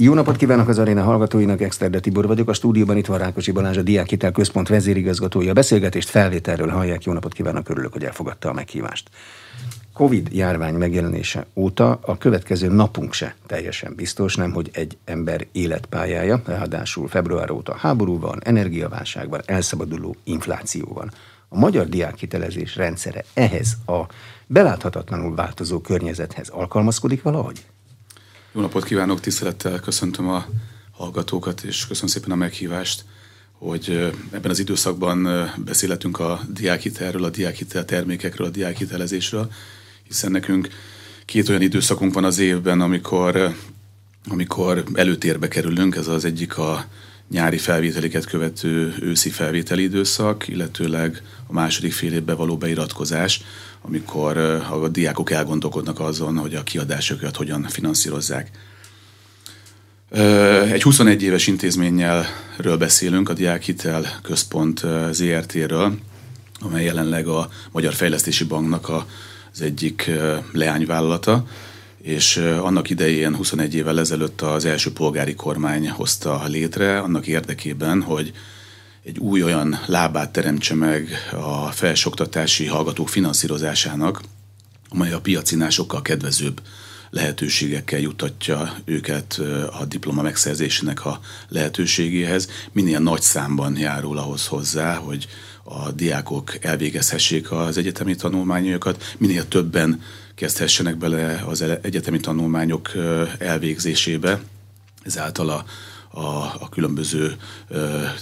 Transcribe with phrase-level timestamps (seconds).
[0.00, 2.48] Jó napot kívánok az aréna hallgatóinak, Exterde Tibor vagyok.
[2.48, 5.50] A stúdióban itt van Rákosi Balázs, a Diákhitel Központ vezérigazgatója.
[5.50, 7.04] A beszélgetést felvételről hallják.
[7.04, 9.10] Jó napot kívánok, örülök, hogy elfogadta a meghívást.
[9.92, 16.42] Covid járvány megjelenése óta a következő napunk se teljesen biztos, nem, hogy egy ember életpályája,
[16.46, 21.10] ráadásul február óta háború van, energiaválság van, elszabaduló infláció van.
[21.48, 24.00] A magyar diákhitelezés rendszere ehhez a
[24.46, 27.64] beláthatatlanul változó környezethez alkalmazkodik valahogy?
[28.54, 30.46] Jó napot kívánok, tisztelettel köszöntöm a
[30.90, 33.04] hallgatókat, és köszönöm szépen a meghívást,
[33.52, 35.28] hogy ebben az időszakban
[35.64, 39.50] beszélhetünk a diákhitelről, a diákhitel termékekről, a diákhitelezésről,
[40.02, 40.68] hiszen nekünk
[41.24, 43.54] két olyan időszakunk van az évben, amikor,
[44.28, 46.84] amikor előtérbe kerülünk, ez az egyik a
[47.30, 53.42] nyári felvételiket követő őszi felvételi időszak, illetőleg a második fél évben való beiratkozás,
[53.82, 54.36] amikor
[54.70, 58.50] a diákok elgondolkodnak azon, hogy a kiadásokat hogyan finanszírozzák.
[60.72, 65.98] Egy 21 éves intézménnyelről beszélünk, a Diákhitel Központ ZRT-ről,
[66.60, 68.88] amely jelenleg a Magyar Fejlesztési Banknak
[69.52, 70.10] az egyik
[70.52, 71.46] leányvállalata,
[72.04, 78.32] és annak idején 21 évvel ezelőtt az első polgári kormány hozta létre annak érdekében, hogy
[79.04, 84.20] egy új olyan lábát teremtse meg a felsoktatási hallgatók finanszírozásának,
[84.88, 86.60] amely a piacinál sokkal kedvezőbb
[87.10, 89.40] lehetőségekkel jutatja őket
[89.80, 92.48] a diploma megszerzésének a lehetőségéhez.
[92.72, 95.26] Minél nagy számban járul ahhoz hozzá, hogy
[95.62, 100.00] a diákok elvégezhessék az egyetemi tanulmányokat, minél többen
[100.34, 102.92] kezdhessenek bele az egyetemi tanulmányok
[103.38, 104.40] elvégzésébe,
[105.02, 105.64] ezáltal a
[106.14, 107.36] a, a különböző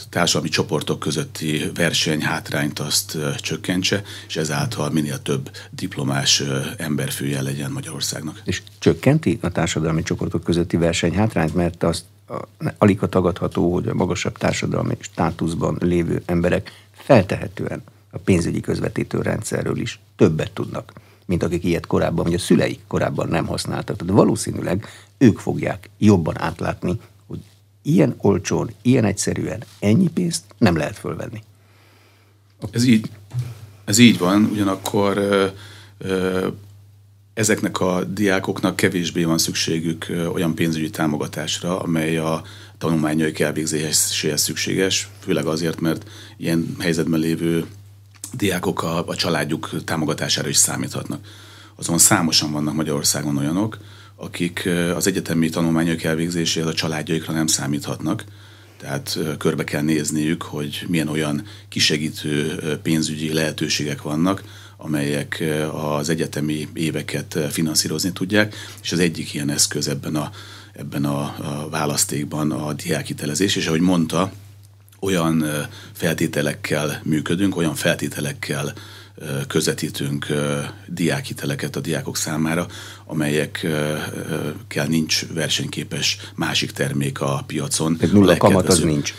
[0.09, 7.43] társadalmi csoportok közötti verseny hátrányt azt ö, csökkentse, és ezáltal minél több diplomás ö, emberfője
[7.43, 8.43] legyen Magyarországnak.
[8.45, 13.89] És csökkenti a társadalmi csoportok közötti verseny hátrányt, mert azt a, alig a tagadható, hogy
[13.89, 20.93] a magasabb társadalmi státuszban lévő emberek feltehetően a pénzügyi közvetítő rendszerről is többet tudnak,
[21.27, 23.97] mint akik ilyet korábban, vagy a szüleik korábban nem használtak.
[23.97, 24.87] Tehát valószínűleg
[25.19, 26.99] ők fogják jobban átlátni
[27.83, 31.43] ilyen olcsón, ilyen egyszerűen ennyi pénzt nem lehet fölvenni.
[32.71, 33.11] Ez így,
[33.85, 35.47] ez így van, ugyanakkor ö,
[35.99, 36.49] ö,
[37.35, 42.43] ezeknek a diákoknak kevésbé van szükségük olyan pénzügyi támogatásra, amely a
[42.79, 47.67] tanulmányaik elvégzéséhez szükséges, főleg azért, mert ilyen helyzetben lévő
[48.33, 51.27] diákok a, a családjuk támogatására is számíthatnak.
[51.77, 53.79] Azon számosan vannak Magyarországon olyanok,
[54.17, 58.25] akik az egyetemi tanulmányok elvégzéséhez a családjaikra nem számíthatnak,
[58.79, 64.43] tehát körbe kell nézniük, hogy milyen olyan kisegítő pénzügyi lehetőségek vannak,
[64.77, 70.31] amelyek az egyetemi éveket finanszírozni tudják, és az egyik ilyen eszköz ebben a,
[70.73, 74.33] ebben a, a választékban a diákhitelezés, és ahogy mondta,
[75.03, 75.45] olyan
[75.93, 78.73] feltételekkel működünk, olyan feltételekkel
[79.47, 80.27] közvetítünk
[80.87, 82.67] diákhiteleket a diákok számára,
[83.07, 87.97] amelyekkel nincs versenyképes másik termék a piacon.
[87.97, 89.15] Tehát nulla kamat az nincs.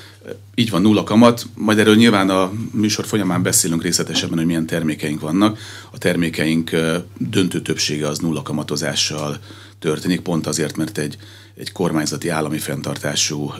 [0.56, 1.46] Így van, nulla kamat.
[1.56, 5.60] Majd erről nyilván a műsor folyamán beszélünk részletesebben, hogy milyen termékeink vannak.
[5.92, 6.72] A termékeink
[7.18, 9.40] döntő többsége az nulla kamatozással
[9.84, 11.18] történik, pont azért, mert egy,
[11.56, 13.54] egy kormányzati állami fenntartású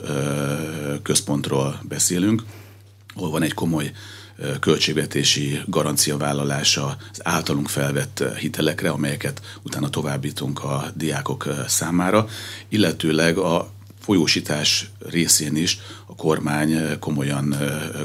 [1.02, 2.42] központról beszélünk,
[3.14, 3.92] ahol van egy komoly
[4.60, 12.26] költségvetési garanciavállalása az általunk felvett hitelekre, amelyeket utána továbbítunk a diákok számára,
[12.68, 13.72] illetőleg a
[14.04, 17.54] folyósítás részén is a kormány komolyan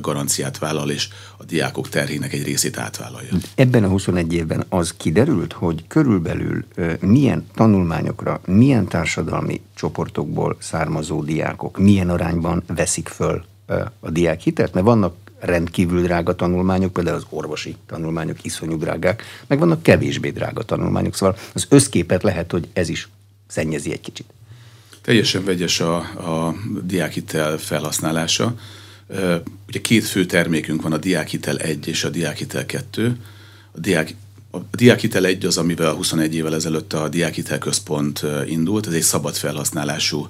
[0.01, 3.29] garanciát vállal, és a diákok terhének egy részét átvállalja.
[3.55, 6.65] Ebben a 21 évben az kiderült, hogy körülbelül
[6.99, 13.45] milyen tanulmányokra, milyen társadalmi csoportokból származó diákok milyen arányban veszik föl
[13.99, 19.83] a diákhitelt, mert vannak rendkívül drága tanulmányok, például az orvosi tanulmányok iszonyú drágák, meg vannak
[19.83, 23.09] kevésbé drága tanulmányok, szóval az összképet lehet, hogy ez is
[23.47, 24.25] szennyezi egy kicsit.
[25.01, 28.55] Teljesen vegyes a, a diákhitel felhasználása.
[29.67, 33.17] Ugye két fő termékünk van, a diákhitel 1 és a diákhitel 2.
[33.71, 34.15] A, diák,
[34.51, 39.35] a diákhitel 1 az, amivel 21 évvel ezelőtt a diákhitel központ indult, ez egy szabad
[39.35, 40.27] felhasználású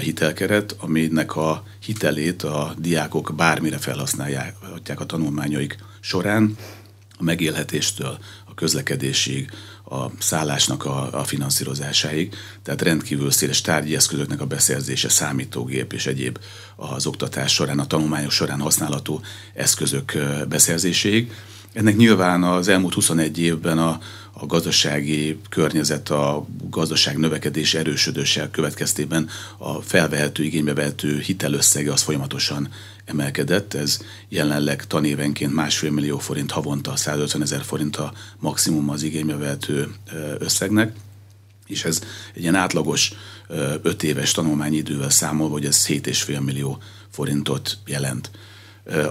[0.00, 4.54] hitelkeret, aminek a hitelét a diákok bármire felhasználják
[4.96, 6.56] a tanulmányaik során,
[7.18, 8.18] a megélhetéstől
[8.56, 9.50] közlekedésig,
[9.88, 16.38] a szállásnak a, a finanszírozásáig, tehát rendkívül széles tárgyi eszközöknek a beszerzése, számítógép és egyéb
[16.76, 19.20] az oktatás során, a tanulmányok során használható
[19.54, 20.12] eszközök
[20.48, 21.32] beszerzéséig,
[21.76, 24.00] Ennek nyilván az elmúlt 21 évben a,
[24.32, 29.28] a gazdasági környezet, a gazdaság növekedés erősödése következtében
[29.58, 32.68] a felvehető, igénybe vehető hitelösszege az folyamatosan
[33.04, 33.74] emelkedett.
[33.74, 39.94] Ez jelenleg tanévenként másfél millió forint havonta, 150 ezer forint a maximum az igénybe vehető
[40.38, 40.92] összegnek
[41.66, 42.00] és ez
[42.34, 43.12] egy ilyen átlagos
[43.82, 46.78] öt éves tanulmányidővel számolva, hogy ez 7,5 millió
[47.10, 48.30] forintot jelent.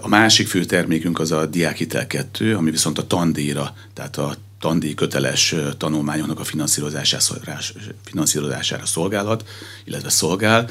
[0.02, 4.94] A másik fő termékünk az a Diákhitel 2, ami viszont a tandíjra, tehát a tandíj
[4.94, 7.58] köteles tanulmányoknak a finanszírozására,
[8.04, 9.46] finanszírozására szolgálhat,
[9.84, 10.70] illetve szolgál.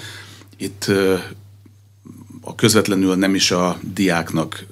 [0.57, 0.91] Itt
[2.41, 4.67] a közvetlenül nem is a diáknak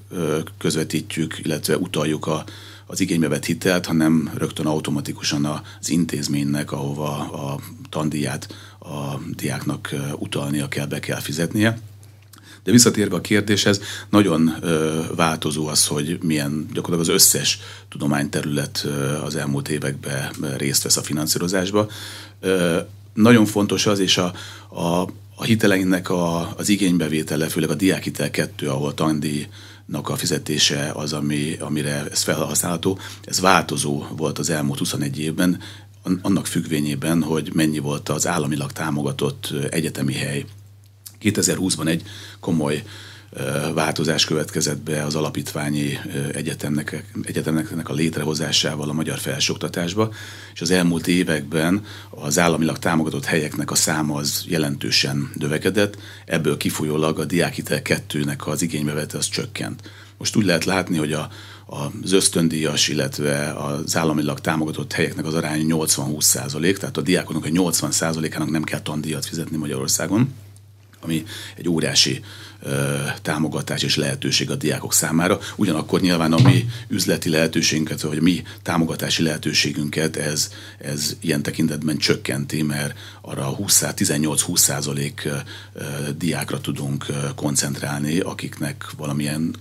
[0.58, 2.44] közvetítjük, illetve utaljuk a,
[2.86, 10.68] az igénybe vett hitelt, hanem rögtön automatikusan az intézménynek, ahova a tandíját a diáknak utalnia
[10.68, 11.78] kell, be kell fizetnie.
[12.64, 13.80] De visszatérve a kérdéshez,
[14.10, 20.82] nagyon ö, változó az, hogy milyen gyakorlatilag az összes tudományterület ö, az elmúlt években részt
[20.82, 21.90] vesz a finanszírozásba.
[22.40, 22.78] Ö,
[23.14, 24.32] nagyon fontos az, és a,
[24.68, 29.46] a, a hiteleinknek a, az igénybevétele, főleg a diákhitel 2, ahol tandíj
[30.02, 32.98] a fizetése az, ami, amire ez felhasználható.
[33.24, 35.60] Ez változó volt az elmúlt 21 évben,
[36.22, 40.44] annak függvényében, hogy mennyi volt az államilag támogatott egyetemi hely
[41.22, 42.02] 2020-ban egy
[42.40, 42.82] komoly
[43.74, 45.98] változás következett be az alapítványi
[46.32, 50.12] egyetemnek, egyetemnek a létrehozásával a magyar felsőoktatásba,
[50.54, 55.96] és az elmúlt években az államilag támogatott helyeknek a száma az jelentősen növekedett,
[56.26, 59.90] ebből kifolyólag a diákhitel 2-nek az igénybevete az csökkent.
[60.18, 61.28] Most úgy lehet látni, hogy a,
[61.66, 67.48] az ösztöndíjas, illetve az államilag támogatott helyeknek az aránya 80-20 százalék, tehát a diákonok a
[67.48, 70.34] 80 százalékának nem kell tandíjat fizetni Magyarországon
[71.02, 71.24] ami
[71.56, 72.20] egy óriási
[73.22, 75.38] támogatás és lehetőség a diákok számára.
[75.56, 81.96] Ugyanakkor nyilván a mi üzleti lehetőségünket, vagy a mi támogatási lehetőségünket ez, ez ilyen tekintetben
[81.96, 85.28] csökkenti, mert arra 18-20 százalék
[86.16, 89.54] diákra tudunk koncentrálni, akiknek valamilyen,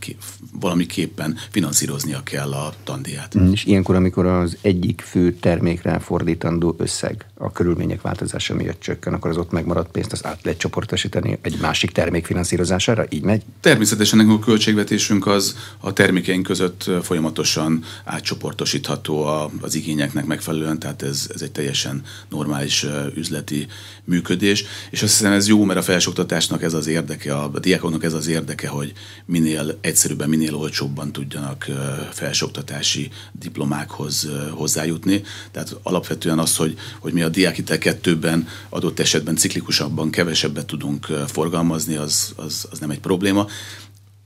[0.59, 3.39] valamiképpen finanszíroznia kell a tandíját.
[3.39, 9.13] Mm, és ilyenkor, amikor az egyik fő termékre fordítandó összeg a körülmények változása miatt csökken,
[9.13, 13.05] akkor az ott megmaradt pénzt az át lehet csoportosítani egy másik termék finanszírozására?
[13.09, 13.41] Így megy?
[13.59, 19.23] Természetesen nekünk a költségvetésünk az a termékeink között folyamatosan átcsoportosítható
[19.61, 22.85] az igényeknek megfelelően, tehát ez, ez egy teljesen normális
[23.15, 23.67] üzleti
[24.03, 28.13] működés, és azt hiszem ez jó, mert a felsőoktatásnak ez az érdeke, a diákoknak ez
[28.13, 28.93] az érdeke, hogy
[29.25, 31.67] minél egyszerűbben, minél olcsóbban tudjanak
[32.11, 35.21] felsőoktatási diplomákhoz hozzájutni.
[35.51, 41.95] Tehát alapvetően az, hogy, hogy mi a diákhitel kettőben adott esetben ciklikusabban kevesebbet tudunk forgalmazni,
[41.95, 43.47] az, az, az nem egy probléma.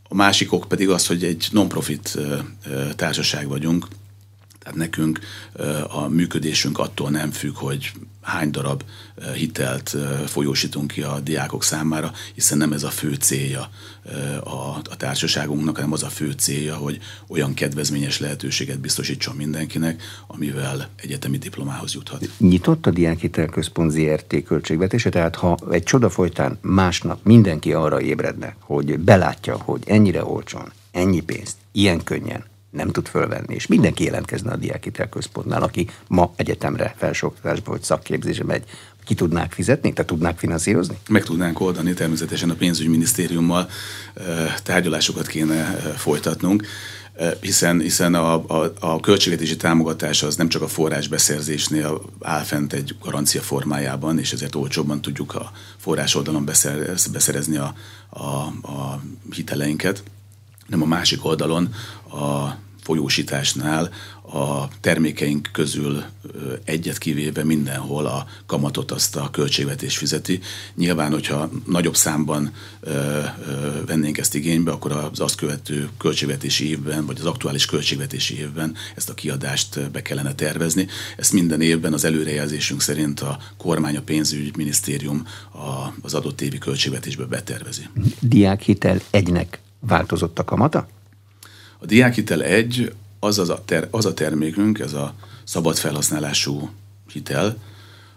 [0.09, 2.17] A másik ok pedig az, hogy egy non-profit
[2.95, 3.87] társaság vagyunk,
[4.59, 5.19] tehát nekünk
[5.87, 7.91] a működésünk attól nem függ, hogy
[8.25, 8.83] hány darab
[9.35, 9.95] hitelt
[10.25, 13.69] folyósítunk ki a diákok számára, hiszen nem ez a fő célja
[14.43, 14.49] a,
[14.89, 21.37] a társaságunknak, hanem az a fő célja, hogy olyan kedvezményes lehetőséget biztosítson mindenkinek, amivel egyetemi
[21.37, 22.29] diplomához juthat.
[22.37, 28.99] Nyitott a Diákhitelközpont ZRT költségvetése, tehát ha egy csoda folytán másnap mindenki arra ébredne, hogy
[28.99, 32.43] belátja, hogy ennyire olcsón, ennyi pénzt, ilyen könnyen,
[32.75, 38.43] nem tud fölvenni, és mindenki jelentkezne a Diákhitel Központnál, aki ma egyetemre, felsőoktatásba vagy szakképzésre
[38.43, 38.63] megy,
[39.05, 40.97] ki tudnák fizetni, te tudnák finanszírozni?
[41.09, 43.69] Meg tudnánk oldani, természetesen a pénzügyminisztériummal
[44.63, 45.63] tárgyalásokat kéne
[45.97, 46.63] folytatnunk
[47.39, 52.73] hiszen, hiszen a, a, a költségvetési támogatás az nem csak a forrás beszerzésnél áll fent
[52.73, 56.45] egy garancia formájában, és ezért olcsóbban tudjuk a forrás oldalon
[57.11, 57.73] beszerezni a,
[58.09, 58.25] a,
[58.71, 60.03] a hiteleinket,
[60.67, 61.73] nem a másik oldalon
[62.11, 63.89] a folyósításnál
[64.33, 66.03] a termékeink közül
[66.63, 70.39] egyet kivéve mindenhol a kamatot azt a költségvetés fizeti.
[70.75, 72.51] Nyilván, hogyha nagyobb számban
[73.85, 79.09] vennénk ezt igénybe, akkor az azt követő költségvetési évben, vagy az aktuális költségvetési évben ezt
[79.09, 80.87] a kiadást be kellene tervezni.
[81.17, 85.27] Ezt minden évben az előrejelzésünk szerint a kormány, a pénzügyminisztérium
[86.01, 87.87] az adott évi költségvetésbe betervezi.
[88.19, 90.87] Diákhitel egynek változott a kamata?
[91.85, 95.13] A diákhitel egy az, az, a ter, az a termékünk, ez a
[95.43, 96.69] szabad felhasználású
[97.11, 97.57] hitel,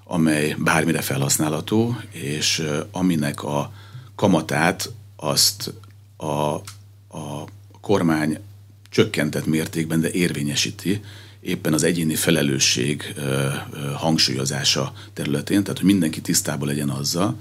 [0.05, 3.73] amely bármire felhasználható, és aminek a
[4.15, 5.75] kamatát azt
[6.17, 7.45] a, a
[7.81, 8.39] kormány
[8.91, 11.01] csökkentett mértékben, de érvényesíti,
[11.41, 13.15] éppen az egyéni felelősség
[13.97, 17.41] hangsúlyozása területén, tehát hogy mindenki tisztában legyen azzal,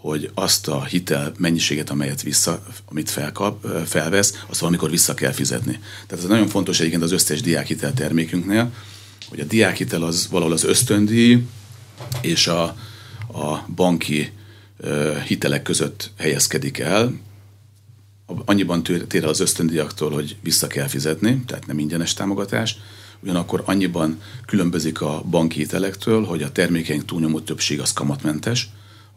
[0.00, 5.80] hogy azt a hitel mennyiséget, amelyet vissza, amit felkap, felvesz, azt valamikor vissza kell fizetni.
[6.06, 8.72] Tehát ez nagyon fontos egyébként az összes diákhitel termékünknél,
[9.28, 11.46] hogy a diákhitel az valahol az ösztöndíj
[12.20, 12.62] és a,
[13.32, 14.32] a banki
[15.26, 17.12] hitelek között helyezkedik el.
[18.44, 22.76] Annyiban tér az ösztöndíjaktól, hogy vissza kell fizetni, tehát nem ingyenes támogatás,
[23.22, 28.68] ugyanakkor annyiban különbözik a banki hitelektől, hogy a termékeink túlnyomó többség az kamatmentes,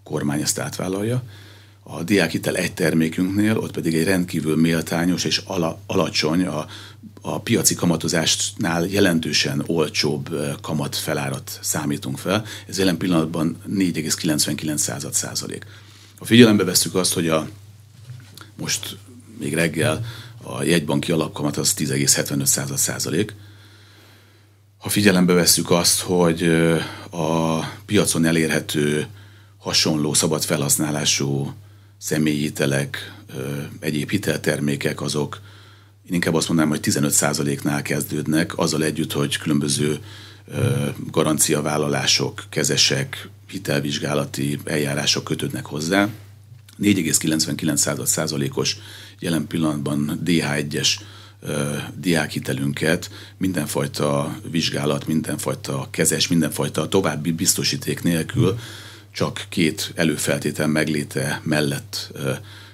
[0.04, 1.24] kormány ezt átvállalja.
[1.84, 6.68] A diákhitel egy termékünknél, ott pedig egy rendkívül méltányos és ala, alacsony, a,
[7.22, 10.30] a piaci kamatozásnál jelentősen olcsóbb
[10.62, 12.46] kamat felárat számítunk fel.
[12.68, 15.66] Ez jelen pillanatban 4,99 százalék.
[16.18, 17.48] Ha figyelembe veszük azt, hogy a
[18.58, 18.98] most
[19.40, 20.06] még reggel
[20.44, 23.36] a jegybanki alapkamat az 10,75 százalék,
[24.78, 26.44] ha figyelembe vesszük azt, hogy
[27.12, 29.08] a piacon elérhető
[29.64, 31.54] hasonló szabad felhasználású
[31.98, 33.14] személyhitelek,
[33.80, 35.42] egyéb hiteltermékek azok,
[36.08, 40.00] én inkább azt mondanám, hogy 15%-nál kezdődnek, azzal együtt, hogy különböző
[41.12, 46.10] garanciavállalások, kezesek, hitelvizsgálati eljárások kötődnek hozzá.
[46.82, 48.78] 4,99%-os
[49.20, 50.90] jelen pillanatban DH1-es
[51.96, 58.60] diákhitelünket mindenfajta vizsgálat, mindenfajta kezes, mindenfajta további biztosíték nélkül
[59.14, 62.32] csak két előfeltétel megléte mellett ö,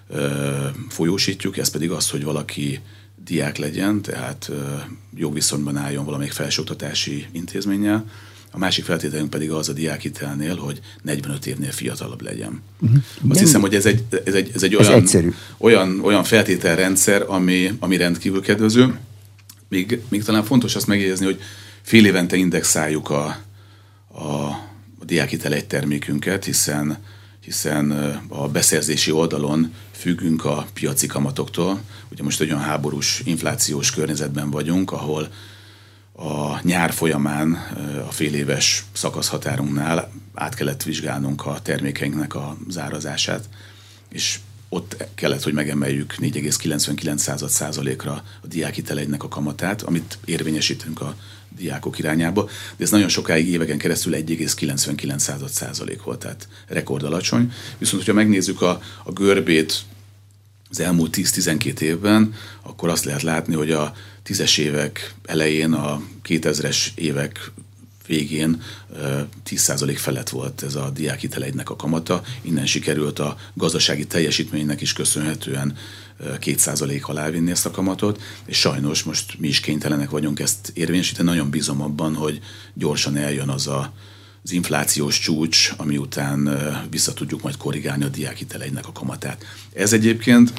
[0.09, 2.79] ö, folyósítjuk, ez pedig az, hogy valaki
[3.25, 4.75] diák legyen, tehát ö,
[5.15, 8.05] jogviszonyban álljon valamelyik felsőoktatási intézménnyel,
[8.51, 12.61] a másik feltételünk pedig az a diákhitelnél, hogy 45 évnél fiatalabb legyen.
[12.79, 12.99] Uh-huh.
[13.29, 15.33] Azt hiszem, hogy ez egy, ez egy, ez egy ez olyan, egyszerű.
[15.57, 18.97] olyan, olyan feltételrendszer, ami, ami rendkívül kedvező.
[19.67, 21.41] Még, még talán fontos azt megjegyezni, hogy
[21.81, 23.37] fél évente indexáljuk a
[24.13, 24.68] a
[25.09, 26.97] diákhitel egy termékünket, hiszen,
[27.41, 27.91] hiszen
[28.27, 31.81] a beszerzési oldalon függünk a piaci kamatoktól.
[32.11, 35.31] Ugye most olyan háborús, inflációs környezetben vagyunk, ahol
[36.15, 37.53] a nyár folyamán
[38.07, 43.49] a fél éves szakaszhatárunknál át kellett vizsgálnunk a termékeinknek a zárazását,
[44.09, 51.15] és ott kellett, hogy megemeljük 4,99 százalékra a diákhitelegynek a kamatát, amit érvényesítünk a
[51.57, 57.51] diákok irányába, de ez nagyon sokáig éveken keresztül 1,99 százalék volt, tehát rekord alacsony.
[57.77, 59.81] Viszont, hogyha megnézzük a, a görbét
[60.69, 66.87] az elmúlt 10-12 évben, akkor azt lehet látni, hogy a tízes évek elején, a 2000-es
[66.95, 67.51] évek
[68.09, 68.61] végén
[69.49, 72.21] 10% felett volt ez a diákhitelegynek a kamata.
[72.41, 75.75] Innen sikerült a gazdasági teljesítménynek is köszönhetően
[76.23, 81.29] 2% alá vinni ezt a kamatot, és sajnos most mi is kénytelenek vagyunk ezt érvényesíteni.
[81.29, 82.39] Nagyon bízom abban, hogy
[82.73, 83.93] gyorsan eljön az a,
[84.43, 86.57] az inflációs csúcs, ami után
[86.89, 89.45] vissza tudjuk majd korrigálni a diákhitelegynek a kamatát.
[89.73, 90.53] Ez egyébként,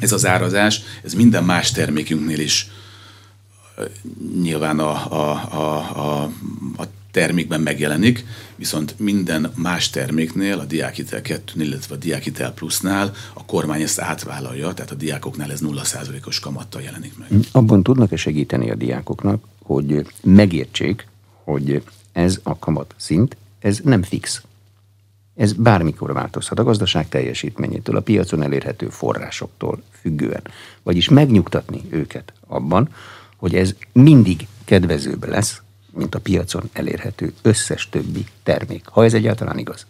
[0.00, 2.68] ez az árazás, ez minden más termékünknél is
[4.42, 6.22] nyilván a, a, a, a,
[6.76, 8.24] a termékben megjelenik,
[8.56, 14.72] viszont minden más terméknél, a Diákitel 2 illetve a Diákitel Plusnál a kormány ezt átvállalja,
[14.72, 17.28] tehát a diákoknál ez 0%-os kamattal jelenik meg.
[17.52, 21.06] Abban tudnak-e segíteni a diákoknak, hogy megértsék,
[21.44, 24.42] hogy ez a kamat szint, ez nem fix.
[25.34, 30.42] Ez bármikor változhat a gazdaság teljesítményétől, a piacon elérhető forrásoktól függően.
[30.82, 32.88] Vagyis megnyugtatni őket abban,
[33.36, 35.60] hogy ez mindig kedvezőbb lesz,
[35.92, 39.86] mint a piacon elérhető összes többi termék, ha ez egyáltalán igaz.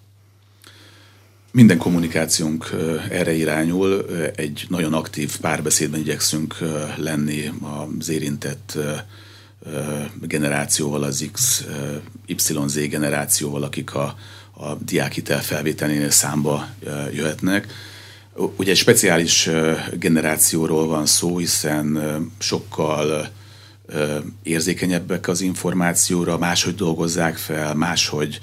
[1.53, 2.71] Minden kommunikációnk
[3.11, 6.57] erre irányul, egy nagyon aktív párbeszédben igyekszünk
[6.97, 7.53] lenni
[7.99, 8.79] az érintett
[10.21, 11.65] generációval, az X,
[12.26, 14.17] YZ generációval, akik a,
[14.50, 16.69] a diákhitel felvételénél számba
[17.12, 17.67] jöhetnek.
[18.37, 19.49] Ugye egy speciális
[19.93, 21.99] generációról van szó, hiszen
[22.38, 23.28] sokkal
[24.43, 28.40] érzékenyebbek az információra, máshogy dolgozzák fel, máshogy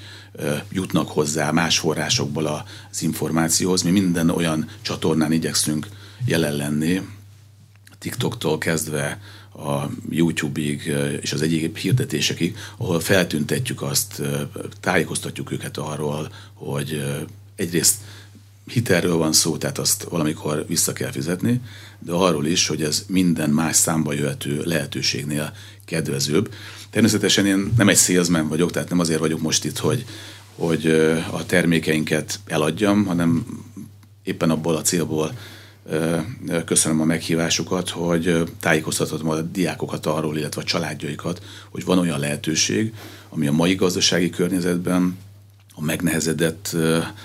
[0.72, 3.82] jutnak hozzá más forrásokból az információhoz.
[3.82, 5.88] Mi minden olyan csatornán igyekszünk
[6.26, 7.00] jelen lenni,
[7.98, 9.20] TikToktól kezdve
[9.56, 14.22] a YouTube-ig és az egyéb hirdetésekig, ahol feltüntetjük azt,
[14.80, 17.04] tájékoztatjuk őket arról, hogy
[17.56, 17.94] egyrészt
[18.66, 21.60] hitelről van szó, tehát azt valamikor vissza kell fizetni,
[21.98, 25.52] de arról is, hogy ez minden más számba jöhető lehetőségnél
[25.84, 26.54] kedvezőbb.
[26.90, 30.04] Természetesen én nem egy salesman vagyok, tehát nem azért vagyok most itt, hogy,
[30.54, 30.86] hogy
[31.30, 33.46] a termékeinket eladjam, hanem
[34.22, 35.32] éppen abból a célból
[36.64, 42.92] köszönöm a meghívásukat, hogy tájékoztathatom a diákokat arról, illetve a családjaikat, hogy van olyan lehetőség,
[43.28, 45.18] ami a mai gazdasági környezetben
[45.74, 46.76] a megnehezedett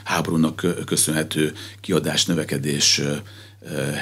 [0.04, 3.02] háborúnak köszönhető kiadás növekedés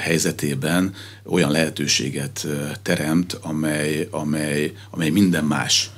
[0.02, 2.46] helyzetében olyan lehetőséget
[2.82, 5.90] teremt, amely, amely, amely minden más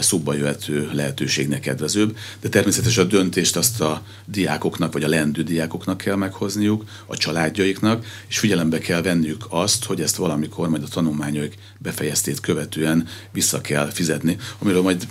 [0.00, 5.96] szóba jöhető lehetőségnek kedvezőbb, de természetesen a döntést azt a diákoknak, vagy a lendő diákoknak
[5.96, 11.52] kell meghozniuk, a családjaiknak, és figyelembe kell venniük azt, hogy ezt valamikor majd a tanulmányok
[11.78, 15.06] befejeztét követően vissza kell fizetni, amiről majd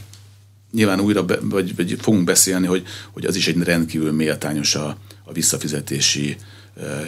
[0.73, 4.97] nyilván újra, be, vagy, vagy fogunk beszélni, hogy, hogy az is egy rendkívül méltányos a,
[5.23, 6.37] a visszafizetési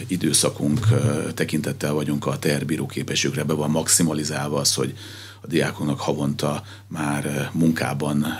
[0.06, 0.86] időszakunk
[1.34, 4.94] tekintettel vagyunk a teherbíró képességre, be van maximalizálva az, hogy
[5.40, 8.38] a diákoknak havonta már munkában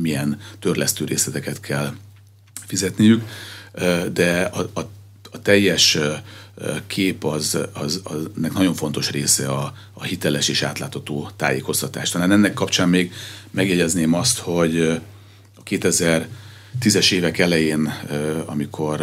[0.00, 1.94] milyen törlesztő részleteket kell
[2.66, 3.22] fizetniük,
[4.12, 4.80] de a, a,
[5.30, 5.98] a teljes
[6.86, 12.10] kép az, az, az nek nagyon fontos része a, a hiteles és átlátható tájékoztatás.
[12.10, 13.12] Talán ennek kapcsán még
[13.50, 14.80] megjegyezném azt, hogy
[15.54, 17.92] a 2010-es évek elején,
[18.46, 19.00] amikor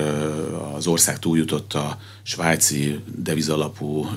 [0.76, 4.08] az ország túljutott a svájci devizalapú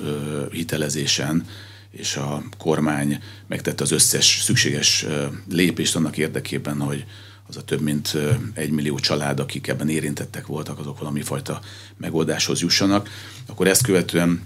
[0.51, 1.45] hitelezésen,
[1.91, 5.05] és a kormány megtette az összes szükséges
[5.49, 7.05] lépést annak érdekében, hogy
[7.49, 8.17] az a több mint
[8.53, 11.59] egy millió család, akik ebben érintettek voltak, azok valami fajta
[11.97, 13.09] megoldáshoz jussanak,
[13.45, 14.41] akkor ezt követően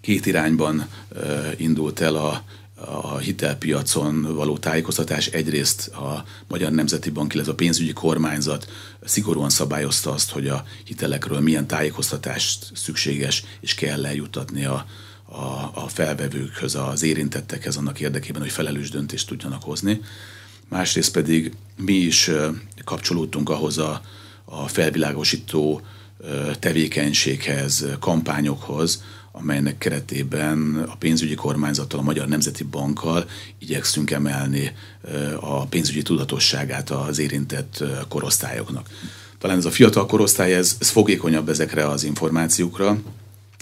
[0.00, 0.88] két irányban
[1.56, 2.42] indult el a,
[2.74, 5.26] a hitelpiacon való tájékoztatás.
[5.26, 8.70] Egyrészt a Magyar Nemzeti Bank, illetve a pénzügyi kormányzat
[9.04, 14.86] szigorúan szabályozta azt, hogy a hitelekről milyen tájékoztatást szükséges és kell eljuttatni a,
[15.24, 20.00] a, a felvevőkhöz, az érintettekhez annak érdekében, hogy felelős döntést tudjanak hozni.
[20.68, 22.30] Másrészt pedig mi is
[22.84, 24.02] kapcsolódtunk ahhoz a,
[24.44, 25.80] a felvilágosító
[26.58, 34.72] tevékenységhez, kampányokhoz, amelynek keretében a pénzügyi kormányzattal, a Magyar Nemzeti Bankkal igyekszünk emelni
[35.40, 38.88] a pénzügyi tudatosságát az érintett korosztályoknak.
[39.38, 42.98] Talán ez a fiatal korosztály, ez, ez fogékonyabb ezekre az információkra,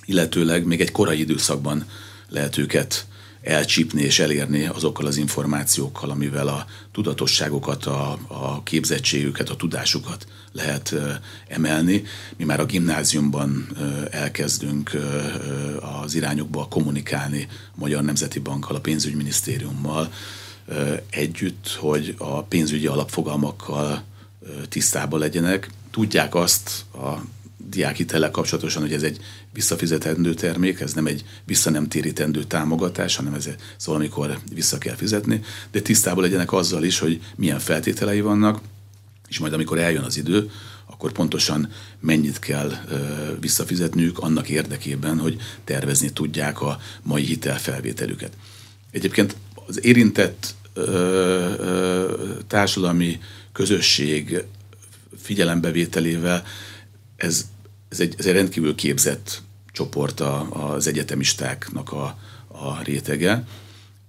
[0.04, 1.86] illetőleg még egy korai időszakban
[2.28, 3.06] lehet őket
[3.44, 10.94] elcsípni és elérni azokkal az információkkal, amivel a tudatosságokat, a, a képzettségüket, a tudásukat lehet
[11.48, 12.02] emelni.
[12.36, 13.68] Mi már a gimnáziumban
[14.10, 14.96] elkezdünk
[16.02, 20.12] az irányokba kommunikálni a Magyar Nemzeti Bankkal, a pénzügyminisztériummal
[21.10, 24.02] együtt, hogy a pénzügyi alapfogalmakkal
[24.68, 25.70] tisztában legyenek.
[25.90, 27.20] Tudják azt a
[27.74, 29.20] diákhitellel kapcsolatosan, hogy ez egy
[29.52, 34.94] visszafizetendő termék, ez nem egy vissza nem térítendő támogatás, hanem ez szóval amikor vissza kell
[34.94, 38.60] fizetni, de tisztában legyenek azzal is, hogy milyen feltételei vannak,
[39.28, 40.50] és majd amikor eljön az idő,
[40.86, 41.68] akkor pontosan
[42.00, 42.72] mennyit kell
[43.40, 48.32] visszafizetniük annak érdekében, hogy tervezni tudják a mai hitelfelvételüket.
[48.90, 50.82] Egyébként az érintett ö,
[51.58, 53.20] ö, társadalmi
[53.52, 54.44] közösség
[55.22, 56.44] figyelembevételével
[57.16, 57.46] ez
[57.94, 63.44] ez egy, ez egy rendkívül képzett csoport a, az egyetemistáknak a, a rétege,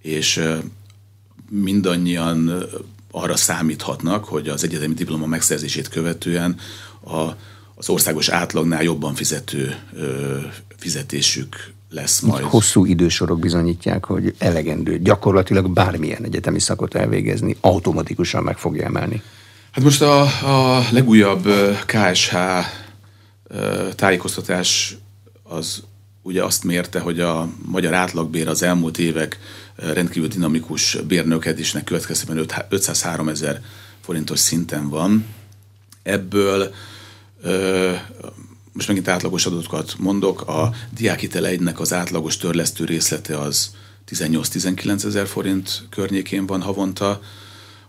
[0.02, 0.42] és
[1.50, 2.64] mindannyian
[3.10, 6.56] arra számíthatnak, hogy az egyetemi diploma megszerzését követően
[7.04, 7.20] a,
[7.74, 10.38] az országos átlagnál jobban fizető ö,
[10.76, 12.44] fizetésük lesz majd.
[12.44, 19.22] Hosszú idősorok bizonyítják, hogy elegendő gyakorlatilag bármilyen egyetemi szakot elvégezni automatikusan meg fogja emelni.
[19.70, 21.48] Hát most a, a legújabb
[21.86, 22.34] KSH
[23.94, 24.96] tájékoztatás
[25.42, 25.82] az
[26.22, 29.38] ugye azt mérte, hogy a magyar átlagbér az elmúlt évek
[29.76, 33.62] rendkívül dinamikus bérnökedésnek következtében 503 ezer
[34.00, 35.26] forintos szinten van.
[36.02, 36.74] Ebből
[38.72, 43.70] most megint átlagos adatokat mondok, a diákhitel egynek az átlagos törlesztő részlete az
[44.08, 47.20] 18-19 ezer forint környékén van havonta,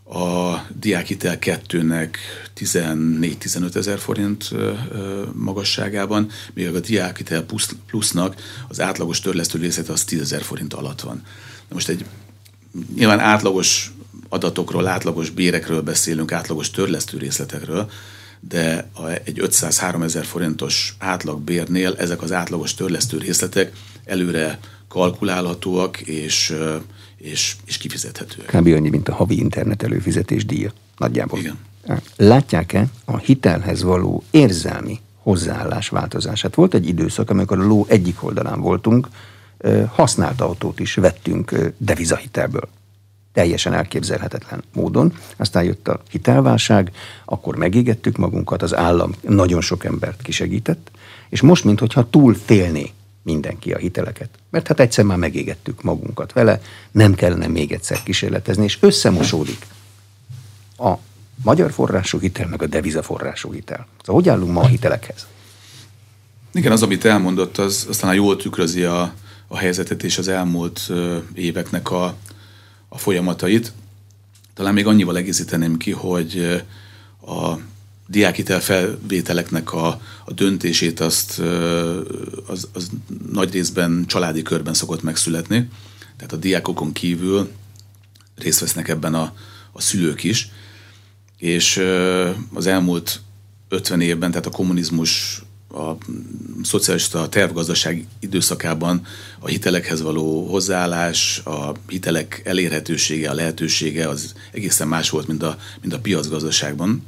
[0.10, 2.18] a diákhitel kettőnek
[2.58, 4.50] 14-15 ezer forint
[5.34, 7.46] magasságában, míg a diákhitel
[7.88, 8.36] plusznak
[8.68, 11.24] az átlagos törlesztő részlet az 10 ezer forint alatt van.
[11.68, 12.06] Na most egy
[12.96, 13.92] nyilván átlagos
[14.30, 17.90] adatokról, átlagos bérekről beszélünk, átlagos törlesztő részletekről,
[18.40, 18.90] de
[19.24, 23.72] egy 503 ezer forintos átlagbérnél ezek az átlagos törlesztő részletek
[24.06, 26.56] előre kalkulálhatóak, és
[27.18, 28.42] és, és kifizethető.
[28.46, 28.68] Kb.
[28.68, 30.72] annyi, mint a havi internet előfizetés díja.
[30.98, 31.40] Nagyjából.
[31.40, 31.58] Igen.
[32.16, 36.56] Látják-e a hitelhez való érzelmi hozzáállás változását?
[36.56, 39.08] Volt egy időszak, amikor a ló egyik oldalán voltunk,
[39.88, 42.70] használt autót is vettünk devizahitelből.
[43.34, 45.14] Teljesen elképzelhetetlen módon.
[45.38, 46.92] Aztán jött a hitelválság,
[47.26, 50.92] akkor megégettük magunkat, az állam nagyon sok embert kisegített,
[51.30, 52.92] és most, mintha túl félné
[53.28, 54.30] mindenki a hiteleket.
[54.50, 56.62] Mert hát egyszer már megégettük magunkat vele,
[56.92, 59.66] nem kellene még egyszer kísérletezni, és összemosódik
[60.78, 60.94] a
[61.44, 63.88] magyar forrású hitel, meg a deviza forrású hitel.
[64.02, 65.28] Szóval hogy állunk ma a hitelekhez?
[66.54, 69.14] Igen, az, amit elmondott, az, az talán jól tükrözi a,
[69.48, 70.92] a helyzetet és az elmúlt
[71.34, 72.16] éveknek a,
[72.90, 73.72] a folyamatait.
[74.54, 76.64] Talán még annyival egészíteném ki, hogy
[77.26, 77.54] a
[78.08, 81.40] diákhitel felvételeknek a, a döntését azt
[82.48, 82.90] az, az
[83.32, 85.70] nagy részben családi körben szokott megszületni.
[86.16, 87.52] Tehát a diákokon kívül
[88.36, 89.34] részt vesznek ebben a,
[89.72, 90.50] a szülők is.
[91.38, 91.84] És
[92.54, 93.22] az elmúlt
[93.70, 95.42] 50 évben, tehát a kommunizmus
[95.74, 95.92] a
[96.64, 99.06] szocialista tervgazdaság időszakában
[99.40, 105.58] a hitelekhez való hozzáállás, a hitelek elérhetősége, a lehetősége az egészen más volt, mint a,
[105.82, 107.04] mint a piacgazdaságban.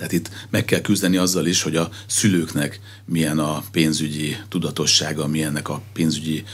[0.00, 5.68] Tehát itt meg kell küzdeni azzal is, hogy a szülőknek milyen a pénzügyi tudatossága, milyennek
[5.68, 6.44] a pénzügyi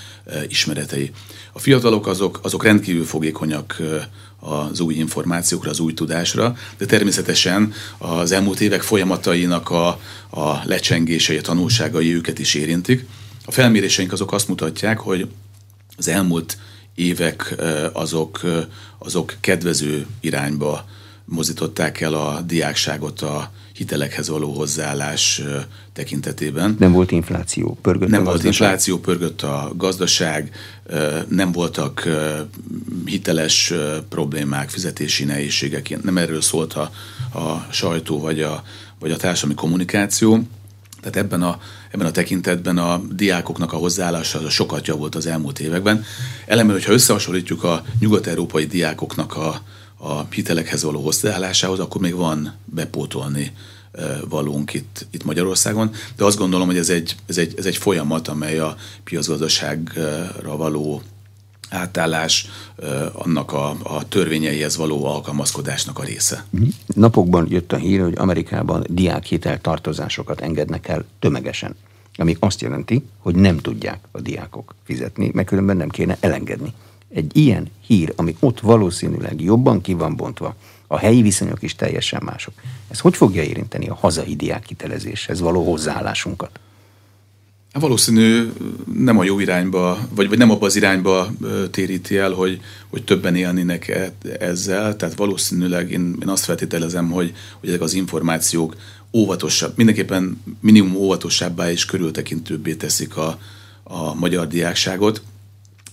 [0.48, 1.10] ismeretei.
[1.52, 3.82] A fiatalok azok, azok rendkívül fogékonyak
[4.40, 9.86] az új információkra, az új tudásra, de természetesen az elmúlt évek folyamatainak a,
[10.30, 13.06] a lecsengései, a tanulságai őket is érintik.
[13.44, 15.28] A felméréseink azok azt mutatják, hogy
[15.96, 16.58] az elmúlt
[16.94, 17.54] évek
[17.92, 18.40] azok,
[18.98, 20.84] azok kedvező irányba
[21.26, 25.42] mozították el a diákságot a hitelekhez való hozzáállás
[25.92, 26.76] tekintetében.
[26.78, 28.68] Nem volt infláció, pörgött Nem a volt gazdaság.
[28.68, 30.50] infláció, pörgött a gazdaság,
[31.28, 32.08] nem voltak
[33.04, 33.72] hiteles
[34.08, 36.90] problémák, fizetési nehézségek, nem erről szólt a,
[37.38, 38.62] a sajtó vagy a,
[38.98, 40.42] vagy a társadalmi kommunikáció.
[41.00, 41.60] Tehát ebben a,
[41.90, 46.04] ebben a tekintetben a diákoknak a hozzáállása az sokat javult az elmúlt években.
[46.46, 49.62] Eleme, hogyha összehasonlítjuk a nyugat-európai diákoknak a,
[49.98, 53.52] a hitelekhez való hozzáállásához, akkor még van bepótolni
[54.28, 58.28] valónk itt, itt Magyarországon, de azt gondolom, hogy ez egy, ez, egy, ez egy folyamat,
[58.28, 61.02] amely a piacgazdaságra való
[61.70, 62.48] átállás,
[63.12, 66.44] annak a, a törvényeihez való alkalmazkodásnak a része.
[66.50, 66.68] Mhm.
[66.86, 71.76] Napokban jött a hír, hogy Amerikában diákhitel tartozásokat engednek el tömegesen,
[72.16, 76.72] ami azt jelenti, hogy nem tudják a diákok fizetni, mert különben nem kéne elengedni
[77.08, 82.22] egy ilyen hír, ami ott valószínűleg jobban ki van bontva, a helyi viszonyok is teljesen
[82.24, 82.54] mások.
[82.88, 86.60] Ez hogy fogja érinteni a hazai diákhitelezéshez való hozzáállásunkat?
[87.72, 88.52] Hát valószínű
[88.94, 91.30] nem a jó irányba, vagy, vagy nem abba az irányba
[91.70, 94.96] téríti el, hogy, hogy többen élnének e, ezzel.
[94.96, 98.76] Tehát valószínűleg én, én azt feltételezem, hogy, hogy ezek az információk
[99.12, 103.38] óvatosabb, mindenképpen minimum óvatossábbá és körültekintőbbé teszik a,
[103.82, 105.22] a magyar diákságot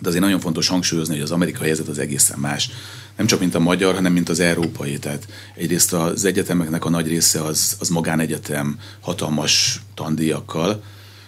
[0.03, 2.69] de azért nagyon fontos hangsúlyozni, hogy az amerikai helyzet az egészen más.
[3.17, 4.99] Nem csak mint a magyar, hanem mint az európai.
[4.99, 10.83] Tehát egyrészt az egyetemeknek a nagy része az, az magánegyetem hatalmas tandíjakkal,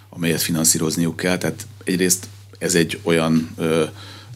[0.10, 1.38] amelyet finanszírozniuk kell.
[1.38, 3.84] Tehát egyrészt ez egy olyan ö,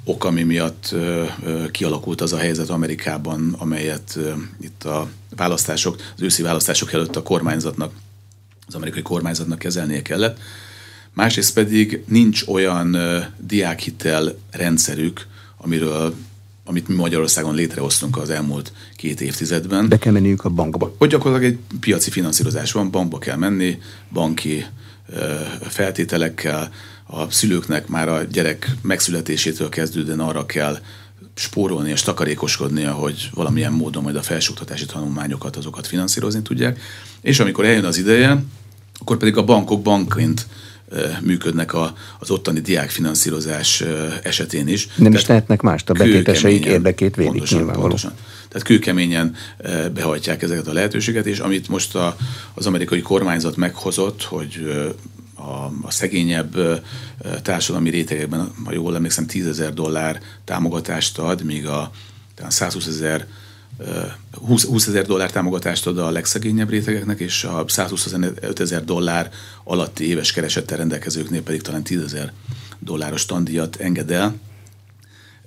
[0.03, 5.95] ok, ami miatt ö, ö, kialakult az a helyzet Amerikában, amelyet ö, itt a választások,
[6.15, 7.91] az őszi választások előtt a kormányzatnak,
[8.67, 10.39] az amerikai kormányzatnak kezelnie kellett
[11.19, 12.97] másrészt pedig nincs olyan
[13.37, 15.27] diákhitel rendszerük,
[15.57, 16.13] amiről
[16.65, 19.89] amit mi Magyarországon létrehoztunk az elmúlt két évtizedben.
[19.89, 20.95] Be kell menniük a bankba.
[20.97, 23.79] Hogy gyakorlatilag egy piaci finanszírozás van, bankba kell menni,
[24.13, 24.65] banki
[25.61, 26.71] feltételekkel,
[27.05, 30.79] a szülőknek már a gyerek megszületésétől kezdődően arra kell
[31.33, 36.79] spórolni és takarékoskodnia, hogy valamilyen módon majd a felsőoktatási tanulmányokat, azokat finanszírozni tudják.
[37.21, 38.43] És amikor eljön az ideje,
[38.99, 40.47] akkor pedig a bankok bankként
[41.21, 43.83] működnek a, az ottani diákfinanszírozás
[44.23, 44.87] esetén is.
[44.87, 47.71] Nem Tehát is tehetnek mást, a betéteseik érdekét védik pontosan.
[47.71, 48.13] Pontosan.
[48.49, 49.35] Tehát kőkeményen
[49.93, 52.15] behajtják ezeket a lehetőséget, és amit most a,
[52.53, 54.71] az amerikai kormányzat meghozott, hogy
[55.35, 56.81] a, a szegényebb
[57.41, 61.91] társadalmi rétegekben, ha jól emlékszem, 10 ezer dollár támogatást ad, míg a
[62.47, 63.27] 120 ezer
[64.31, 69.31] 20, 20 ezer dollár támogatást ad a legszegényebb rétegeknek, és a 125 ezer dollár
[69.63, 72.33] alatti éves keresettel rendelkezőknél pedig talán 10 ezer
[72.79, 74.35] dolláros tandíjat enged el.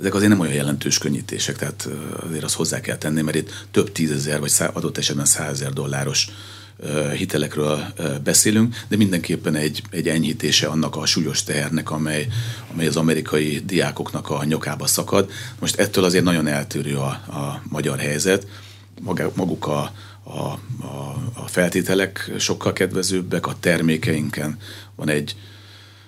[0.01, 1.88] Ezek azért nem olyan jelentős könnyítések, tehát
[2.27, 6.29] azért azt hozzá kell tenni, mert itt több tízezer, vagy adott esetben százezer dolláros
[7.17, 7.85] hitelekről
[8.25, 12.27] beszélünk, de mindenképpen egy, egy enyhítése annak a súlyos tehernek, amely,
[12.73, 15.31] amely az amerikai diákoknak a nyakába szakad.
[15.59, 18.47] Most ettől azért nagyon eltérő a, a magyar helyzet.
[19.35, 24.59] Maguk a, a, a, a feltételek sokkal kedvezőbbek, a termékeinken
[24.97, 25.37] van egy,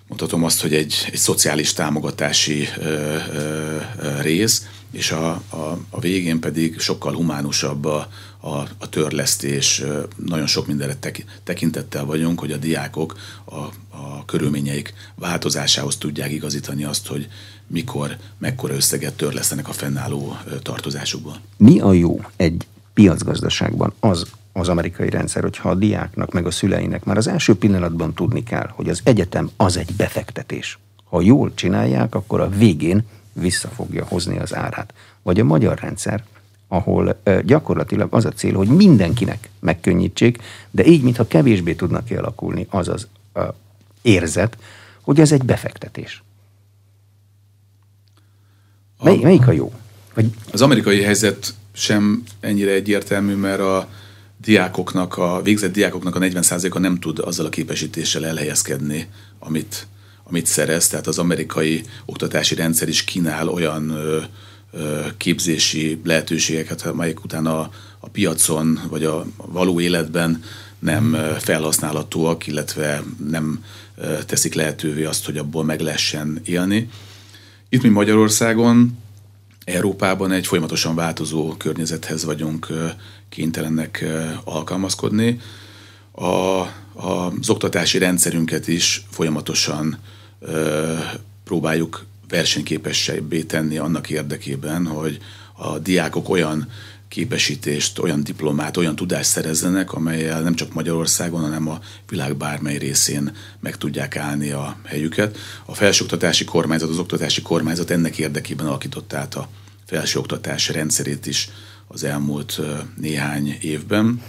[0.08, 6.40] mondhatom azt, hogy egy, egy szociális támogatási ö, ö, rész, és a, a, a végén
[6.40, 8.08] pedig sokkal humánusabb a,
[8.44, 9.82] a, a törlesztés.
[10.26, 10.96] Nagyon sok mindenre
[11.44, 13.58] tekintettel vagyunk, hogy a diákok a,
[13.96, 17.28] a körülményeik változásához tudják igazítani azt, hogy
[17.66, 21.36] mikor, mekkora összeget törlesztenek a fennálló tartozásukból.
[21.56, 24.26] Mi a jó egy piacgazdaságban az
[24.56, 28.68] az amerikai rendszer, hogyha a diáknak meg a szüleinek már az első pillanatban tudni kell,
[28.72, 30.78] hogy az egyetem az egy befektetés.
[31.04, 34.94] Ha jól csinálják, akkor a végén vissza fogja hozni az árát.
[35.22, 36.24] Vagy a magyar rendszer,
[36.74, 40.38] ahol gyakorlatilag az a cél, hogy mindenkinek megkönnyítsék,
[40.70, 43.08] de így, mintha kevésbé tudnak kialakulni az az
[44.02, 44.56] érzet,
[45.00, 46.22] hogy ez egy befektetés.
[49.02, 49.72] Mely, melyik a jó?
[50.14, 50.30] Vagy...
[50.52, 53.88] Az amerikai helyzet sem ennyire egyértelmű, mert a
[54.40, 59.08] diákoknak, a végzett diákoknak a 40%-a nem tud azzal a képesítéssel elhelyezkedni,
[59.38, 59.86] amit,
[60.24, 60.88] amit szerez.
[60.88, 64.22] Tehát az amerikai oktatási rendszer is kínál olyan ö,
[65.16, 70.42] képzési lehetőségeket, amelyek utána a, piacon vagy a való életben
[70.78, 73.64] nem felhasználhatóak, illetve nem
[74.26, 76.88] teszik lehetővé azt, hogy abból meg lehessen élni.
[77.68, 78.98] Itt mi Magyarországon,
[79.64, 82.68] Európában egy folyamatosan változó környezethez vagyunk
[83.28, 84.04] kénytelenek
[84.44, 85.40] alkalmazkodni.
[86.10, 86.68] A, a,
[87.40, 89.98] az oktatási rendszerünket is folyamatosan
[91.44, 95.18] próbáljuk versenyképesebbé tenni annak érdekében, hogy
[95.52, 96.68] a diákok olyan
[97.08, 103.36] képesítést, olyan diplomát, olyan tudást szerezzenek, amelyel nem csak Magyarországon, hanem a világ bármely részén
[103.60, 105.38] meg tudják állni a helyüket.
[105.64, 109.48] A felsőoktatási kormányzat, az oktatási kormányzat ennek érdekében alakított át a
[109.86, 111.48] felsőoktatás rendszerét is
[111.86, 112.60] az elmúlt
[112.96, 114.22] néhány évben,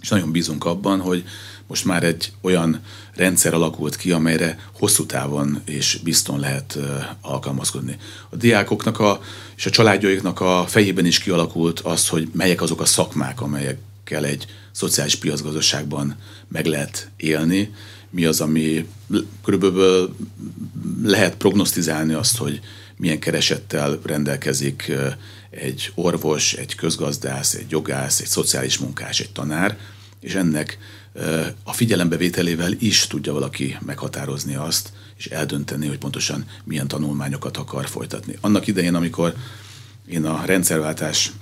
[0.00, 1.24] és nagyon bízunk abban, hogy
[1.70, 2.80] most már egy olyan
[3.14, 6.78] rendszer alakult ki, amelyre hosszú távon és bizton lehet
[7.20, 7.96] alkalmazkodni.
[8.30, 9.20] A diákoknak a,
[9.56, 14.46] és a családjaiknak a fejében is kialakult az, hogy melyek azok a szakmák, amelyekkel egy
[14.72, 16.16] szociális piacgazdaságban
[16.48, 17.74] meg lehet élni,
[18.10, 18.88] mi az, ami
[19.44, 20.14] körülbelül
[21.02, 22.60] lehet prognosztizálni azt, hogy
[22.96, 24.92] milyen keresettel rendelkezik
[25.50, 29.78] egy orvos, egy közgazdász, egy jogász, egy szociális munkás, egy tanár,
[30.20, 30.78] és ennek
[31.62, 38.36] a figyelembevételével is tudja valaki meghatározni azt, és eldönteni, hogy pontosan milyen tanulmányokat akar folytatni.
[38.40, 39.34] Annak idején, amikor
[40.06, 41.32] én a rendszerváltás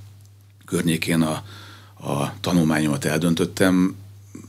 [0.67, 1.45] környékén a,
[2.09, 3.97] a tanulmányomat eldöntöttem,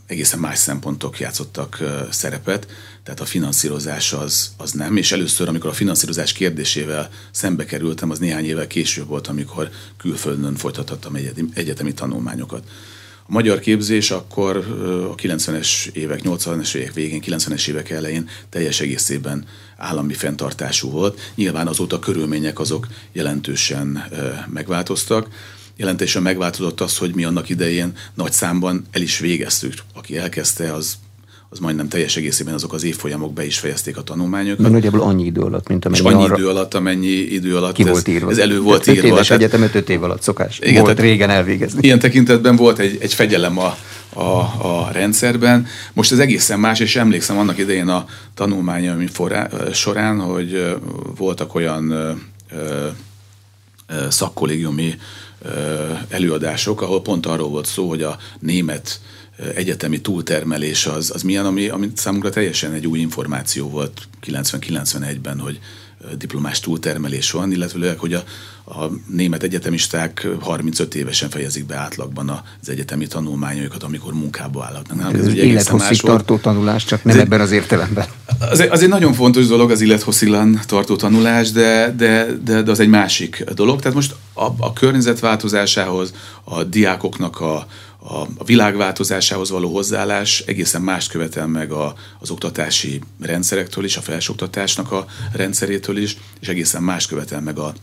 [0.06, 2.68] egészen más szempontok játszottak szerepet,
[3.04, 8.20] tehát a finanszírozás az, az nem, és először, amikor a finanszírozás kérdésével szembe kerültem, az
[8.20, 11.16] néhány évvel később volt, amikor külföldön folytathattam
[11.54, 12.64] egyetemi tanulmányokat.
[13.30, 14.58] A magyar képzés akkor
[15.12, 19.46] a 90-es évek, 80-es évek végén, 90-es évek elején teljes egészében
[19.78, 21.20] állami fenntartású volt.
[21.36, 24.04] Nyilván azóta a körülmények azok jelentősen
[24.48, 25.28] megváltoztak
[25.76, 29.74] jelentősen megváltozott az, hogy mi annak idején nagy számban el is végeztük.
[29.94, 30.98] Aki elkezdte, az
[31.52, 34.60] az majdnem teljes egészében azok az évfolyamok be is fejezték a tanulmányokat.
[34.60, 36.36] Mert nagyjából annyi idő alatt, mint amennyi És annyi arra...
[36.36, 38.32] idő alatt, amennyi idő alatt ki ez, volt írva.
[38.32, 39.08] ez elő volt írva.
[39.08, 40.60] Éves egyetem öt év alatt szokás.
[40.60, 41.80] Igen, volt régen elvégezni.
[41.82, 43.78] Ilyen tekintetben volt egy, egy fegyelem a,
[44.14, 45.68] a, a rendszerben.
[45.94, 49.10] Most ez egészen más, és emlékszem annak idején a tanulmányaim
[49.74, 50.76] során, hogy
[51.18, 51.94] voltak olyan
[54.10, 54.96] szakkollégiumi
[56.10, 59.00] előadások, ahol pont arról volt szó, hogy a német
[59.56, 65.60] egyetemi túltermelés az, az milyen, ami, ami számunkra teljesen egy új információ volt 90-91-ben, hogy
[66.18, 68.24] diplomás túltermelés van, illetve hogy a,
[68.66, 72.30] a német egyetemisták 35 évesen fejezik be átlagban
[72.62, 74.98] az egyetemi tanulmányaikat, amikor munkába állhatnak.
[74.98, 78.06] Nem, ez, ez ugye élethosszig tartó tanulás, csak nem ez ebben az értelemben.
[78.40, 82.80] Az, az egy nagyon fontos dolog az élethosszig tartó tanulás, de, de, de, de az
[82.80, 83.80] egy másik dolog.
[83.80, 87.68] Tehát most a, a környezet változásához, a diákoknak a,
[88.00, 94.02] a, a változásához való hozzáállás egészen mást követel meg a, az oktatási rendszerektől is, a
[94.02, 97.74] felsőoktatásnak a rendszerétől is, és egészen más követel meg a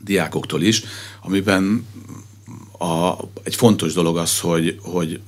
[0.00, 0.82] diákoktól is,
[1.22, 1.86] amiben
[2.78, 3.12] a,
[3.42, 5.20] egy fontos dolog az, hogy, hogy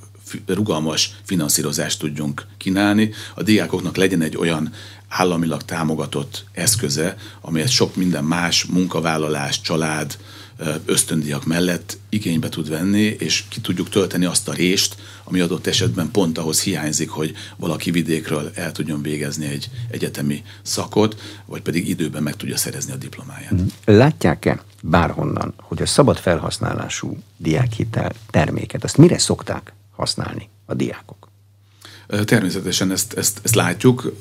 [0.45, 4.73] rugalmas finanszírozást tudjunk kínálni, a diákoknak legyen egy olyan
[5.07, 10.17] államilag támogatott eszköze, amelyet sok minden más, munkavállalás, család,
[10.85, 16.11] ösztöndiak mellett igénybe tud venni, és ki tudjuk tölteni azt a rést, ami adott esetben
[16.11, 22.23] pont ahhoz hiányzik, hogy valaki vidékről el tudjon végezni egy egyetemi szakot, vagy pedig időben
[22.23, 23.51] meg tudja szerezni a diplomáját.
[23.51, 23.65] Mhm.
[23.85, 31.27] Látják-e bárhonnan, hogy a szabad felhasználású diákhitel terméket, azt mire szokták használni a diákok?
[32.25, 34.13] Természetesen ezt, ezt, ezt látjuk.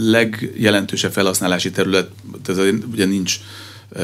[0.00, 2.10] Legjelentősebb felhasználási terület,
[2.46, 2.58] ez
[2.92, 3.40] ugye nincs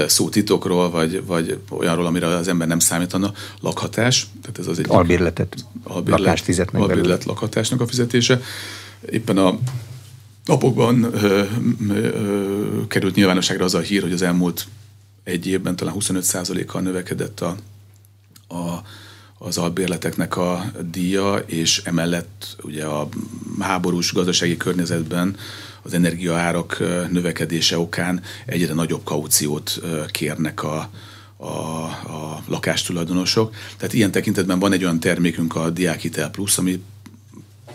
[0.06, 4.26] szó titokról, vagy, vagy olyanról, amire az ember nem számítana, lakhatás.
[4.42, 7.22] Tehát ez az egy albérletet, albérlet, lakást fizetnek albérlet belőle.
[7.26, 8.40] lakhatásnak a fizetése.
[9.10, 9.58] Éppen a
[10.44, 11.42] napokban ö,
[11.88, 14.66] ö, ö, került nyilvánosságra az a hír, hogy az elmúlt
[15.24, 17.56] egy évben talán 25%-kal növekedett a,
[18.48, 18.82] a,
[19.38, 23.08] az albérleteknek a díja, és emellett ugye a
[23.58, 25.36] háborús gazdasági környezetben
[25.82, 26.78] az energiaárak
[27.10, 30.90] növekedése okán egyre nagyobb kauciót kérnek a,
[31.36, 33.54] a, a lakástulajdonosok.
[33.76, 36.82] Tehát ilyen tekintetben van egy olyan termékünk, a Diákitel Plus, ami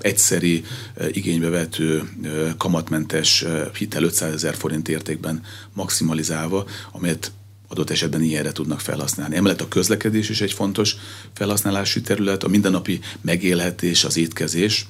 [0.02, 0.63] egyszeri
[1.12, 2.10] igénybe vető
[2.58, 3.46] kamatmentes
[3.78, 7.32] hitel 500 ezer forint értékben maximalizálva, amelyet
[7.68, 9.36] adott esetben ilyenre tudnak felhasználni.
[9.36, 10.96] Emellett a közlekedés is egy fontos
[11.34, 14.88] felhasználási terület, a mindennapi megélhetés, az étkezés,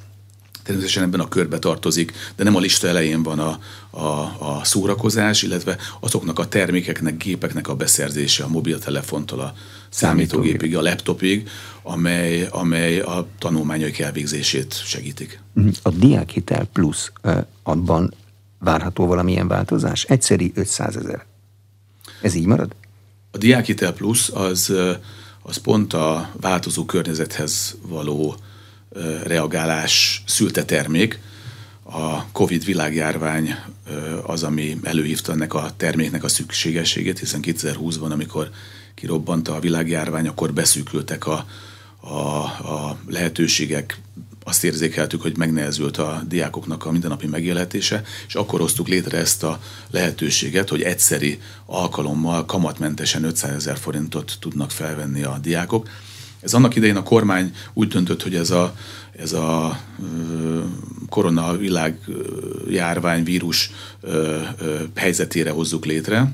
[0.64, 4.08] természetesen ebben a körbe tartozik, de nem a lista elején van a, a,
[4.40, 9.54] a szórakozás, illetve azoknak a termékeknek, gépeknek a beszerzése a mobiltelefontól a
[9.90, 11.50] számítógépig, a laptopig,
[11.82, 15.40] amely, amely a tanulmányaik elvégzését segítik.
[15.54, 15.68] Mhm.
[15.82, 17.12] A Diákhitel Plus
[17.64, 18.14] abban
[18.60, 20.04] várható valamilyen változás?
[20.04, 21.26] Egyszeri 500 ezer.
[22.22, 22.76] Ez így marad?
[23.32, 24.74] A Diákhitel Plus az,
[25.42, 28.36] az pont a változó környezethez való
[29.24, 31.20] reagálás szülte termék.
[31.84, 33.56] A Covid világjárvány
[34.24, 38.50] az, ami előhívta ennek a terméknek a szükségességét, hiszen 2020-ban, amikor
[38.96, 41.46] kirobbanta a világjárvány, akkor beszűkültek a,
[42.00, 42.18] a,
[42.74, 43.98] a lehetőségek,
[44.44, 49.60] azt érzékeltük, hogy megnehezült a diákoknak a mindennapi megélhetése, és akkor hoztuk létre ezt a
[49.92, 55.90] lehetőséget, hogy egyszeri alkalommal kamatmentesen 500 ezer forintot tudnak felvenni a diákok.
[56.44, 58.76] Ez annak idején a kormány úgy döntött, hogy ez a,
[59.18, 59.80] ez a
[61.10, 62.00] koronavilág
[62.70, 63.72] járvány vírus
[64.96, 66.32] helyzetére hozzuk létre,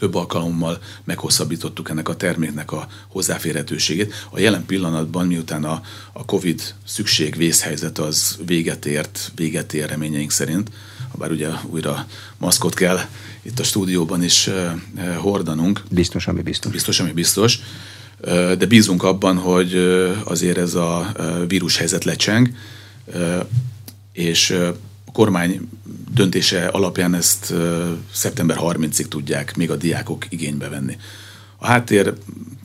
[0.00, 4.14] több alkalommal meghosszabbítottuk ennek a terméknek a hozzáférhetőségét.
[4.30, 10.30] A jelen pillanatban, miután a, a COVID szükség vészhelyzet az véget ért, véget ér reményeink
[10.30, 10.70] szerint,
[11.18, 12.06] bár ugye újra
[12.38, 12.98] maszkot kell
[13.42, 14.50] itt a stúdióban is
[15.16, 15.82] hordanunk.
[15.90, 16.72] Biztos, ami biztos.
[16.72, 17.58] Biztos, ami biztos.
[18.58, 19.74] De bízunk abban, hogy
[20.24, 21.12] azért ez a
[21.48, 22.50] vírushelyzet lecseng,
[24.12, 25.68] és a kormány
[26.14, 27.54] döntése alapján ezt
[28.12, 30.96] szeptember 30-ig tudják még a diákok igénybe venni.
[31.56, 32.14] A háttér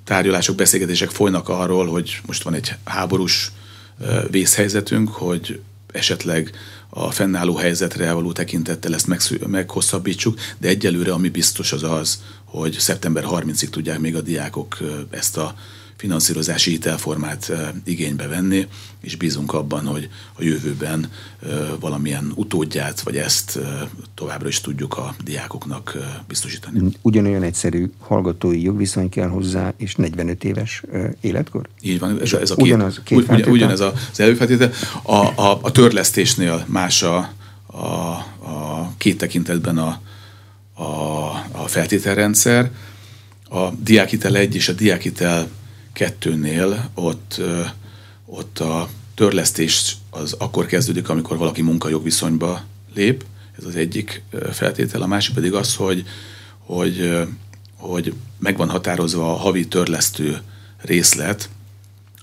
[0.04, 3.52] tárgyalások, beszélgetések folynak arról, hogy most van egy háborús
[4.30, 5.60] vészhelyzetünk, hogy
[5.92, 6.52] esetleg
[6.98, 9.08] a fennálló helyzetre való tekintettel ezt
[9.48, 14.78] meghosszabbítsuk, de egyelőre ami biztos az az, hogy szeptember 30-ig tudják még a diákok
[15.10, 15.56] ezt a
[15.96, 17.52] finanszírozási hitelformát
[17.86, 18.68] igénybe venni,
[19.02, 21.12] és bízunk abban, hogy a jövőben
[21.80, 23.60] valamilyen utódját, vagy ezt
[24.16, 26.92] továbbra is tudjuk a diákoknak biztosítani.
[27.02, 30.84] Ugyanolyan egyszerű hallgatói jogviszony kell hozzá, és 45 éves
[31.22, 31.68] életkor?
[31.82, 34.72] Így van, ez, ez a két, ugyanaz, két ugy, ugyanez az előfeltétel.
[35.02, 37.34] A, a, a törlesztésnél más a,
[37.66, 40.02] a, a két tekintetben a,
[40.74, 40.84] a,
[41.52, 42.72] a feltételrendszer.
[43.50, 45.48] A diákitel 1 és a diákitel
[45.96, 47.42] kettőnél ott,
[48.26, 53.26] ott a törlesztés az akkor kezdődik, amikor valaki munkajogviszonyba lép,
[53.58, 56.04] ez az egyik feltétel, a másik pedig az, hogy,
[56.60, 57.26] hogy,
[57.76, 60.42] hogy meg van határozva a havi törlesztő
[60.78, 61.50] részlet,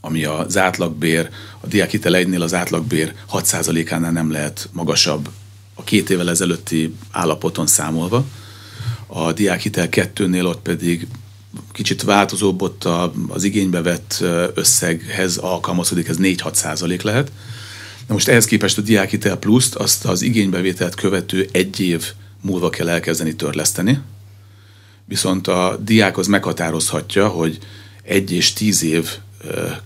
[0.00, 1.30] ami az átlagbér,
[1.60, 5.28] a diákitel egynél az átlagbér 6%-ánál nem lehet magasabb
[5.74, 8.24] a két évvel ezelőtti állapoton számolva,
[9.06, 11.06] a diákhitel kettőnél ott pedig
[11.72, 12.84] kicsit változóbb ott
[13.28, 17.32] az igénybe vett összeghez alkalmazkodik, ez 4-6 százalék lehet.
[18.06, 22.88] Na most ehhez képest a diákitel pluszt azt az igénybevételt követő egy év múlva kell
[22.88, 24.00] elkezdeni törleszteni,
[25.04, 27.58] viszont a diák az meghatározhatja, hogy
[28.02, 29.08] egy és tíz év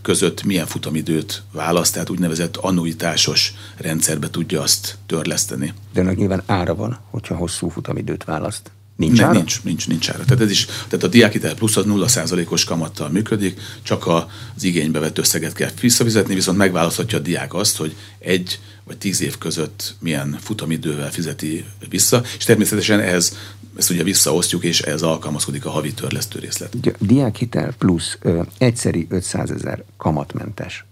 [0.02, 5.72] között milyen futamidőt választ, tehát úgynevezett annuitásos rendszerbe tudja azt törleszteni.
[5.92, 8.70] De ennek nyilván ára van, hogyha hosszú futamidőt választ.
[8.96, 9.32] Nincs ára?
[9.32, 10.24] Nincs, nincs, nincs ára.
[10.24, 15.18] Tehát, ez is, tehát a diákitel plusz az 0%-os kamattal működik, csak az igénybe vett
[15.18, 20.36] összeget kell visszafizetni, viszont megválaszthatja a diák azt, hogy egy vagy tíz év között milyen
[20.40, 23.36] futamidővel fizeti vissza, és természetesen ez
[23.76, 26.74] ezt ugye visszaosztjuk, és ez alkalmazkodik a havi törlesztő részlet.
[26.82, 30.84] A diákhitel plusz ö, egyszeri 500 ezer kamatmentes.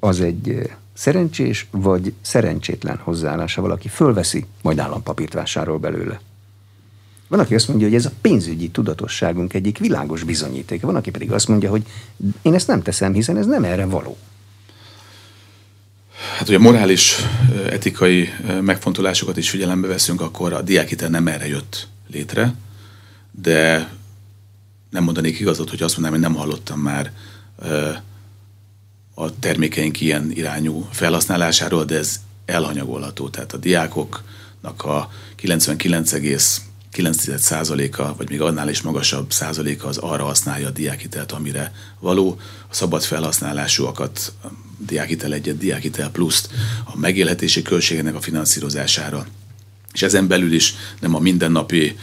[0.00, 6.20] Az egy ö, szerencsés vagy szerencsétlen hozzáállása valaki fölveszi, majd állampapírt vásárol belőle.
[7.28, 10.86] Van, aki azt mondja, hogy ez a pénzügyi tudatosságunk egyik világos bizonyítéka.
[10.86, 11.82] Van, aki pedig azt mondja, hogy
[12.42, 14.16] én ezt nem teszem, hiszen ez nem erre való.
[16.36, 17.16] Hát, ugye morális,
[17.70, 18.28] etikai
[18.60, 22.54] megfontolásokat is figyelembe veszünk, akkor a diákhitel nem erre jött létre,
[23.30, 23.90] de
[24.90, 27.12] nem mondanék igazat, hogy azt mondanám, hogy nem hallottam már
[29.14, 33.28] a termékeink ilyen irányú felhasználásáról, de ez elhanyagolható.
[33.28, 36.12] Tehát a diákoknak a 99,
[36.92, 42.40] 9%-a, vagy még annál is magasabb százaléka az arra használja a diákitelt, amire való.
[42.70, 44.46] A szabad felhasználásúakat, a
[44.78, 46.48] diákitel egyet, diákitel pluszt,
[46.84, 49.26] a megélhetési költségének a finanszírozására.
[49.92, 51.96] És ezen belül is nem a mindennapi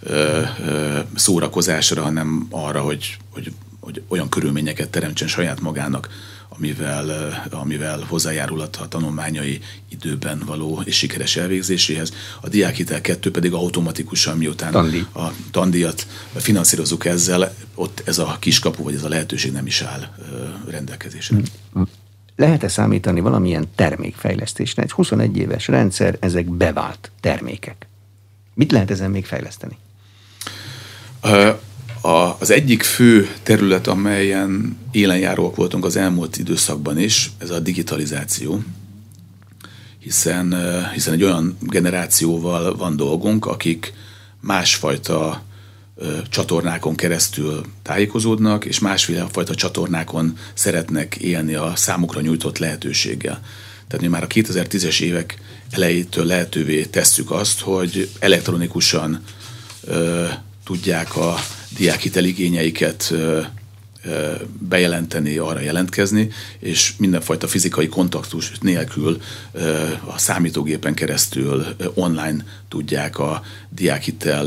[0.00, 6.08] ö, ö, szórakozásra, hanem arra, hogy, hogy, hogy olyan körülményeket teremtsen saját magának,
[6.56, 12.12] amivel, amivel hozzájárulhat a tanulmányai időben való és sikeres elvégzéséhez.
[12.40, 15.06] A diákhitel kettő pedig automatikusan, miután Tandi.
[15.14, 20.08] a tandíjat finanszírozunk ezzel, ott ez a kiskapu, vagy ez a lehetőség nem is áll
[20.68, 21.36] rendelkezésre.
[21.78, 21.82] Mm.
[22.36, 24.82] Lehet-e számítani valamilyen termékfejlesztésre?
[24.82, 27.86] Egy 21 éves rendszer, ezek bevált termékek.
[28.54, 29.78] Mit lehet ezen még fejleszteni?
[32.04, 38.62] A, az egyik fő terület, amelyen élenjáróak voltunk az elmúlt időszakban is, ez a digitalizáció.
[39.98, 40.54] Hiszen,
[40.92, 43.92] hiszen egy olyan generációval van dolgunk, akik
[44.40, 45.42] másfajta
[46.28, 53.40] csatornákon keresztül tájékozódnak, és másfajta csatornákon szeretnek élni a számukra nyújtott lehetőséggel.
[53.88, 55.38] Tehát mi már a 2010-es évek
[55.70, 59.22] elejétől lehetővé tesszük azt, hogy elektronikusan
[59.84, 60.26] ö,
[60.64, 61.34] tudják a
[61.76, 63.14] diákhitel igényeiket
[64.58, 69.20] bejelenteni, arra jelentkezni, és mindenfajta fizikai kontaktus nélkül
[70.06, 74.46] a számítógépen keresztül online tudják a diákhitel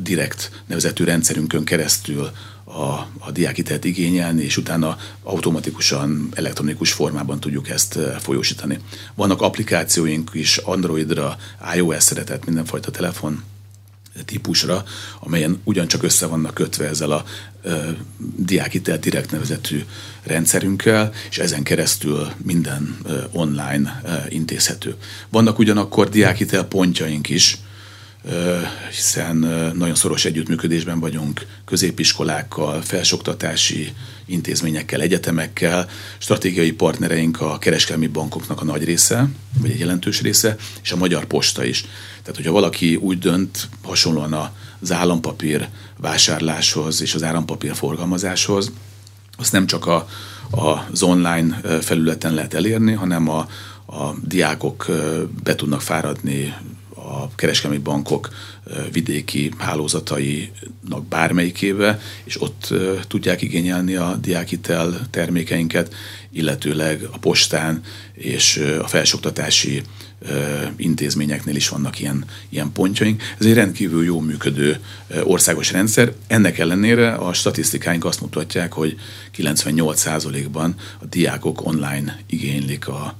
[0.00, 2.30] direkt nevezetű rendszerünkön keresztül
[2.64, 2.80] a,
[3.18, 8.78] a diákhitelt igényelni, és utána automatikusan elektronikus formában tudjuk ezt folyósítani.
[9.14, 11.36] Vannak applikációink is Androidra,
[11.74, 13.42] iOS-re, tehát mindenfajta telefon
[14.24, 14.84] típusra,
[15.20, 17.24] amelyen ugyancsak össze vannak kötve ezzel a
[17.62, 17.90] ö,
[18.36, 19.84] diákitel direkt nevezetű
[20.22, 24.94] rendszerünkkel, és ezen keresztül minden ö, online ö, intézhető.
[25.28, 27.58] Vannak ugyanakkor diákitel pontjaink is,
[28.90, 29.36] hiszen
[29.76, 33.92] nagyon szoros együttműködésben vagyunk középiskolákkal, felsoktatási
[34.26, 35.88] intézményekkel, egyetemekkel.
[36.18, 39.28] Stratégiai partnereink a kereskedelmi bankoknak a nagy része,
[39.60, 41.84] vagy egy jelentős része, és a Magyar Posta is.
[42.20, 48.72] Tehát, hogyha valaki úgy dönt, hasonlóan az állampapír vásárláshoz és az állampapír forgalmazáshoz,
[49.36, 50.08] azt nem csak a,
[50.50, 53.48] az online felületen lehet elérni, hanem a,
[53.86, 54.86] a diákok
[55.42, 56.54] be tudnak fáradni
[57.04, 58.28] a kereskedelmi bankok
[58.92, 62.74] vidéki hálózatainak bármelyikébe, és ott
[63.08, 65.94] tudják igényelni a diákitel termékeinket,
[66.30, 67.82] illetőleg a postán
[68.14, 69.82] és a felsoktatási
[70.76, 73.22] intézményeknél is vannak ilyen, ilyen pontjaink.
[73.38, 74.80] Ez egy rendkívül jó működő
[75.22, 76.12] országos rendszer.
[76.26, 78.98] Ennek ellenére a statisztikáink azt mutatják, hogy
[79.36, 83.16] 98%-ban a diákok online igénylik a,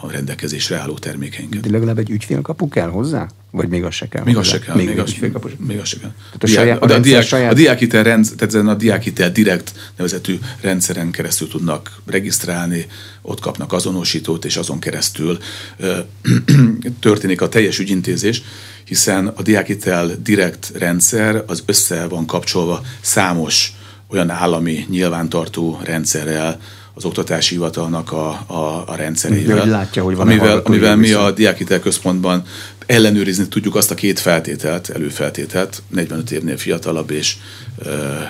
[0.00, 1.60] a rendelkezésre álló termékeinket.
[1.60, 3.28] De legalább egy ügyfélkapu kell hozzá?
[3.50, 4.24] Vagy még az se kell?
[4.24, 4.76] Még az se kell.
[4.76, 5.14] Még, még, az,
[5.58, 6.10] még az se kell.
[6.10, 7.52] Tehát a, saját, a, a, diák, saját...
[7.52, 12.86] a diákitel, rend, tehát ezen a diákitel direkt nevezetű rendszeren keresztül tudnak regisztrálni,
[13.22, 15.38] ott kapnak azonosítót, és azon keresztül
[15.76, 15.98] ö,
[17.00, 18.42] történik a teljes ügyintézés,
[18.84, 23.72] hiszen a diákitel direkt rendszer az össze van kapcsolva számos
[24.08, 26.60] olyan állami nyilvántartó rendszerrel,
[26.96, 29.58] az oktatási hivatalnak a, a, a rendszerével.
[29.58, 32.42] Hogy látja, hogy van amivel, amivel mi a Diákitel Központban
[32.86, 37.36] ellenőrizni tudjuk azt a két feltételt, előfeltételt, 45 évnél fiatalabb és
[37.78, 38.22] ö, ö,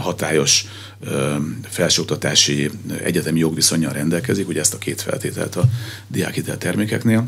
[0.00, 0.64] hatályos
[1.00, 1.34] ö,
[1.68, 2.70] felsőoktatási
[3.04, 5.62] egyetemi jogviszonyjal rendelkezik, ugye ezt a két feltételt a
[6.08, 7.26] diákitel termékeknél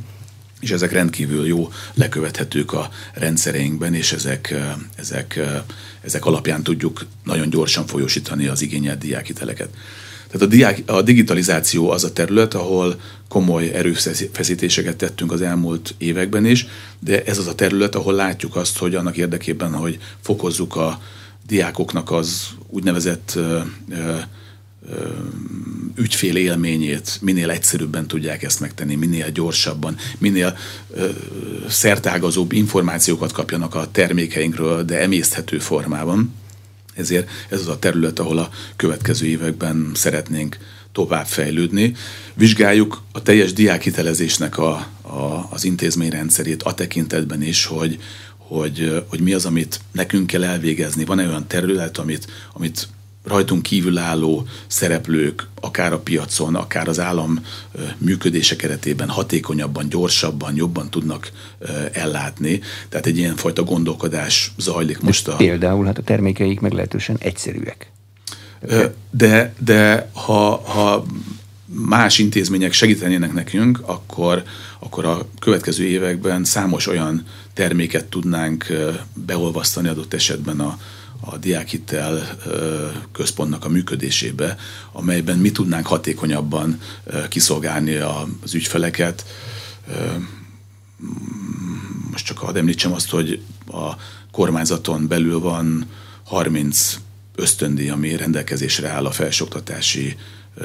[0.60, 4.54] és ezek rendkívül jó lekövethetők a rendszereinkben, és ezek,
[4.96, 5.40] ezek,
[6.00, 9.68] ezek alapján tudjuk nagyon gyorsan folyosítani az igényelt diákiteleket.
[10.30, 16.44] Tehát a, diák, a digitalizáció az a terület, ahol komoly erőfeszítéseket tettünk az elmúlt években
[16.44, 16.66] is,
[16.98, 21.00] de ez az a terület, ahol látjuk azt, hogy annak érdekében, hogy fokozzuk a
[21.46, 23.60] diákoknak az úgynevezett ö,
[23.90, 24.16] ö,
[25.96, 30.56] ügyfél élményét minél egyszerűbben tudják ezt megtenni, minél gyorsabban, minél
[30.90, 31.08] ö,
[31.68, 36.34] szertágazóbb információkat kapjanak a termékeinkről, de emészthető formában
[36.98, 40.56] ezért ez az a terület, ahol a következő években szeretnénk
[40.92, 41.94] tovább fejlődni.
[42.34, 44.72] Vizsgáljuk a teljes diákhitelezésnek a,
[45.02, 47.98] a, az intézményrendszerét a tekintetben is, hogy,
[48.36, 51.04] hogy, hogy mi az, amit nekünk kell elvégezni.
[51.04, 52.88] Van-e olyan terület, amit, amit
[53.28, 57.44] rajtunk kívülálló szereplők, akár a piacon, akár az állam
[57.98, 61.30] működése keretében hatékonyabban, gyorsabban, jobban tudnak
[61.92, 62.60] ellátni.
[62.88, 65.36] Tehát egy ilyen fajta gondolkodás zajlik most a...
[65.36, 67.90] Például hát a termékeik meglehetősen egyszerűek.
[69.10, 71.06] De, de ha, ha
[71.64, 74.42] más intézmények segítenének nekünk, akkor,
[74.78, 77.24] akkor a következő években számos olyan
[77.54, 78.66] terméket tudnánk
[79.26, 80.78] beolvasztani adott esetben a,
[81.30, 82.36] a diákhitel
[83.12, 84.56] központnak a működésébe,
[84.92, 86.80] amelyben mi tudnánk hatékonyabban
[87.28, 89.24] kiszolgálni az ügyfeleket.
[92.10, 93.92] Most csak hadd említsem azt, hogy a
[94.30, 95.86] kormányzaton belül van
[96.24, 96.98] 30
[97.34, 100.16] ösztöndi, ami rendelkezésre áll a felsőoktatási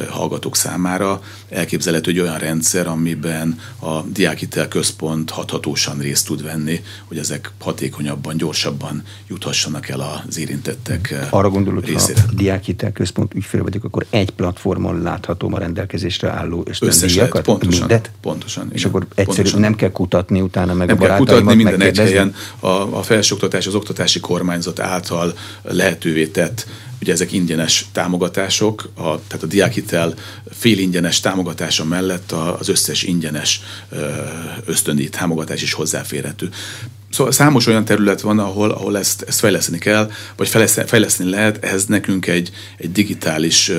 [0.09, 1.21] hallgatók számára.
[1.49, 8.37] Elképzelhető egy olyan rendszer, amiben a diákhitel központ hathatósan részt tud venni, hogy ezek hatékonyabban,
[8.37, 14.29] gyorsabban juthassanak el az érintettek Arra gondolod, hogy a diákhitel központ ügyfél vagyok, akkor egy
[14.29, 17.43] platformon látható a rendelkezésre álló ösztöndíjakat?
[17.43, 18.11] Pontosan, mindet?
[18.21, 18.69] pontosan.
[18.73, 21.97] És igen, akkor egyszerűen nem kell kutatni utána meg nem a kell kutatni minden egy
[21.97, 22.35] helyen.
[22.59, 26.67] A, a felsőoktatás, az oktatási kormányzat által lehetővé tett
[27.03, 30.13] Ugye ezek ingyenes támogatások, a, tehát a diákhitel
[30.51, 33.61] fél ingyenes támogatása mellett az összes ingyenes
[34.65, 36.49] ösztöndi támogatás is hozzáférhető.
[37.11, 40.47] Szóval számos olyan terület van, ahol, ahol ezt, ezt fejleszteni kell, vagy
[40.85, 43.71] fejleszteni lehet, ehhez nekünk egy, egy digitális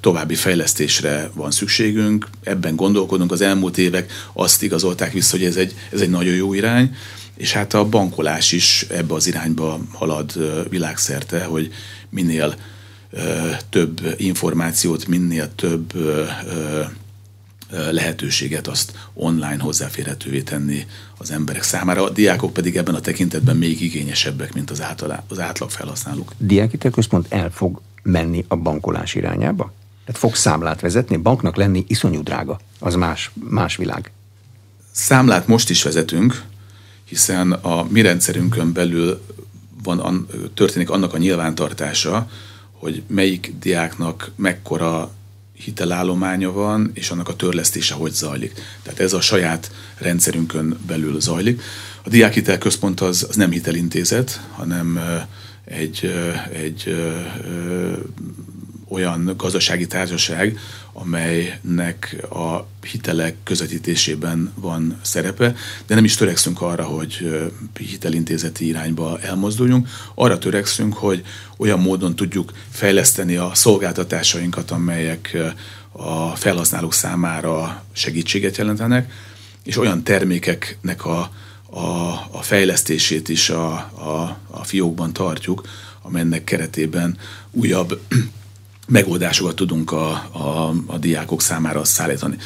[0.00, 5.74] további fejlesztésre van szükségünk, ebben gondolkodunk, az elmúlt évek azt igazolták vissza, hogy ez egy,
[5.92, 6.96] ez egy nagyon jó irány,
[7.36, 10.32] és hát a bankolás is ebbe az irányba halad
[10.68, 11.72] világszerte, hogy
[12.12, 12.54] minél
[13.68, 15.92] több információt, minél több
[17.90, 20.86] lehetőséget azt online hozzáférhetővé tenni
[21.18, 22.04] az emberek számára.
[22.04, 26.32] A diákok pedig ebben a tekintetben még igényesebbek, mint az, átlag, az átlag felhasználók.
[26.38, 29.72] Diákitelközpont el fog menni a bankolás irányába?
[30.04, 31.16] Tehát fog számlát vezetni?
[31.16, 32.60] Banknak lenni iszonyú drága.
[32.78, 34.10] Az más, más világ.
[34.90, 36.42] Számlát most is vezetünk,
[37.04, 39.22] hiszen a mi rendszerünkön belül
[39.82, 42.30] van, történik annak a nyilvántartása,
[42.72, 45.10] hogy melyik diáknak mekkora
[45.52, 48.52] hitelállománya van, és annak a törlesztése hogy zajlik.
[48.82, 51.62] Tehát ez a saját rendszerünkön belül zajlik.
[52.04, 55.00] A diákhitel központ az, az nem hitelintézet, hanem
[55.64, 56.12] egy,
[56.52, 56.96] egy
[58.88, 60.58] olyan gazdasági társaság,
[60.92, 65.54] amelynek a hitelek közvetítésében van szerepe,
[65.86, 67.42] de nem is törekszünk arra, hogy
[67.78, 69.88] hitelintézeti irányba elmozduljunk.
[70.14, 71.22] Arra törekszünk, hogy
[71.56, 75.36] olyan módon tudjuk fejleszteni a szolgáltatásainkat, amelyek
[75.92, 79.12] a felhasználók számára segítséget jelentenek,
[79.64, 81.30] és olyan termékeknek a,
[81.70, 81.80] a,
[82.30, 85.62] a fejlesztését is a, a, a fiókban tartjuk,
[86.02, 87.18] amelynek keretében
[87.50, 88.00] újabb
[88.92, 92.36] megoldásokat tudunk a, a, a diákok számára szállítani.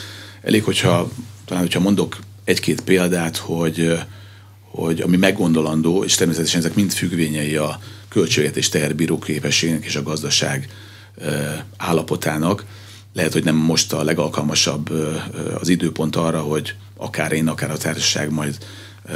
[0.42, 1.10] Elég, hogyha
[1.44, 3.98] talán, hogyha mondok egy-két példát, hogy,
[4.70, 10.68] hogy ami meggondolandó, és természetesen ezek mind függvényei a költségvetés teherbíró képességnek és a gazdaság
[11.76, 12.64] állapotának.
[13.12, 14.90] Lehet, hogy nem most a legalkalmasabb
[15.60, 18.58] az időpont arra, hogy akár én, akár a társaság majd,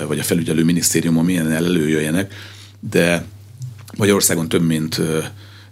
[0.07, 2.35] vagy a felügyelő minisztériumon milyen előjöjjenek,
[2.91, 3.25] de
[3.97, 5.01] Magyarországon több mint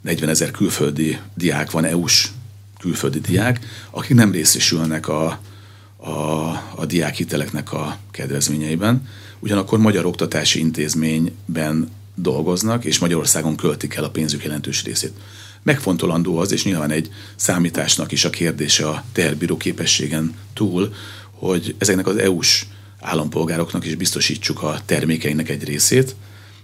[0.00, 2.28] 40 ezer külföldi diák van, EU-s
[2.78, 5.40] külföldi diák, akik nem részesülnek a,
[5.96, 6.10] a,
[6.76, 9.08] a diákhiteleknek a kedvezményeiben.
[9.38, 15.12] Ugyanakkor magyar oktatási intézményben dolgoznak, és Magyarországon költik el a pénzük jelentős részét.
[15.62, 20.94] Megfontolandó az, és nyilván egy számításnak is a kérdése a teherbíró képességen túl,
[21.30, 22.66] hogy ezeknek az EU-s
[23.00, 26.16] állampolgároknak is biztosítsuk a termékeinek egy részét,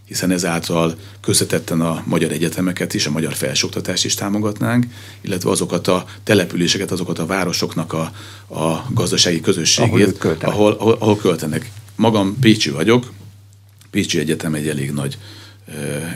[0.07, 4.86] hiszen ezáltal közvetetten a magyar egyetemeket is, a magyar felsőoktatást is támogatnánk,
[5.20, 8.12] illetve azokat a településeket, azokat a városoknak a,
[8.55, 11.70] a gazdasági közösségét, ahol, ahol, ahol, ahol költenek.
[11.96, 13.12] Magam Pécsi vagyok,
[13.90, 15.18] Pécsi Egyetem egy elég nagy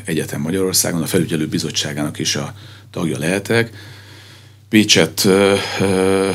[0.04, 2.54] egyetem Magyarországon, a felügyelő bizottságának is a
[2.90, 3.70] tagja lehetek.
[4.68, 5.24] Pécset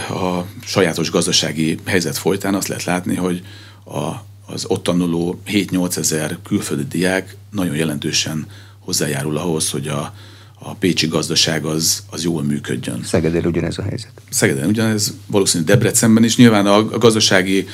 [0.10, 3.44] a sajátos gazdasági helyzet folytán azt lehet látni, hogy
[3.86, 4.12] a
[4.46, 8.48] az ott tanuló 7-8 ezer külföldi diák nagyon jelentősen
[8.80, 10.14] hozzájárul ahhoz, hogy a,
[10.60, 13.04] a pécsi gazdaság az, az jól működjön.
[13.04, 14.12] Szegeden ugyanez a helyzet.
[14.30, 16.36] Szegeden ugyanez, valószínűleg Debrecenben is.
[16.36, 17.68] Nyilván a, a gazdasági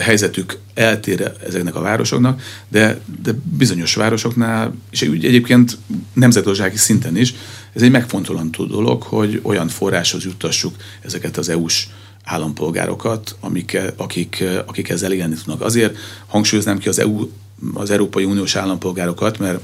[0.00, 5.78] helyzetük eltér ezeknek a városoknak, de, de bizonyos városoknál, és úgy egyébként
[6.12, 7.34] nemzetgazdasági szinten is,
[7.72, 11.86] ez egy megfontolandó dolog, hogy olyan forráshoz juttassuk ezeket az EU-s
[12.30, 15.60] állampolgárokat, amik, akik, akik ezzel élni tudnak.
[15.62, 17.28] Azért hangsúlyoznám ki az, EU,
[17.74, 19.60] az Európai Uniós állampolgárokat, mert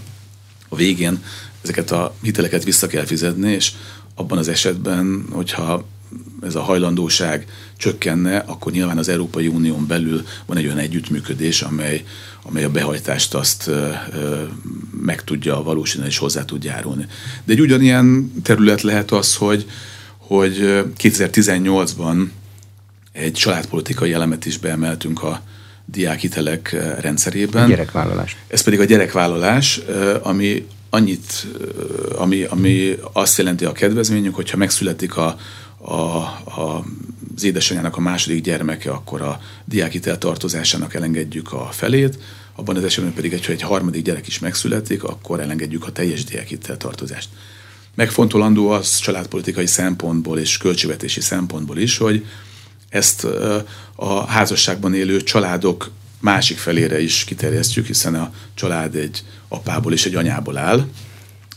[0.69, 1.23] a végén
[1.63, 3.73] ezeket a hiteleket vissza kell fizetni, és
[4.15, 5.85] abban az esetben, hogyha
[6.43, 7.47] ez a hajlandóság
[7.77, 12.05] csökkenne, akkor nyilván az Európai Unión belül van egy olyan együttműködés, amely,
[12.43, 14.43] amely a behajtást azt ö, ö,
[15.01, 17.07] meg tudja valósítani és hozzá tud járulni.
[17.45, 19.67] De egy ugyanilyen terület lehet az, hogy,
[20.19, 22.27] hogy 2018-ban
[23.17, 25.41] egy családpolitikai elemet is beemeltünk a
[25.85, 27.65] diákhitelek rendszerében.
[27.65, 28.37] A gyerekvállalás.
[28.49, 29.81] Ez pedig a gyerekvállalás,
[30.23, 31.47] ami annyit,
[32.17, 35.39] ami, ami azt jelenti a kedvezményünk, hogyha megszületik a,
[35.79, 36.85] a, a,
[37.37, 42.19] az édesanyjának a második gyermeke, akkor a diákhitel tartozásának elengedjük a felét,
[42.55, 46.77] abban az esetben pedig, hogyha egy harmadik gyerek is megszületik, akkor elengedjük a teljes diákhitel
[46.77, 47.29] tartozást.
[47.95, 52.25] Megfontolandó az családpolitikai szempontból és költségvetési szempontból is, hogy
[52.89, 53.27] ezt
[53.95, 60.15] a házasságban élő családok másik felére is kiterjesztjük, hiszen a család egy apából és egy
[60.15, 60.87] anyából áll.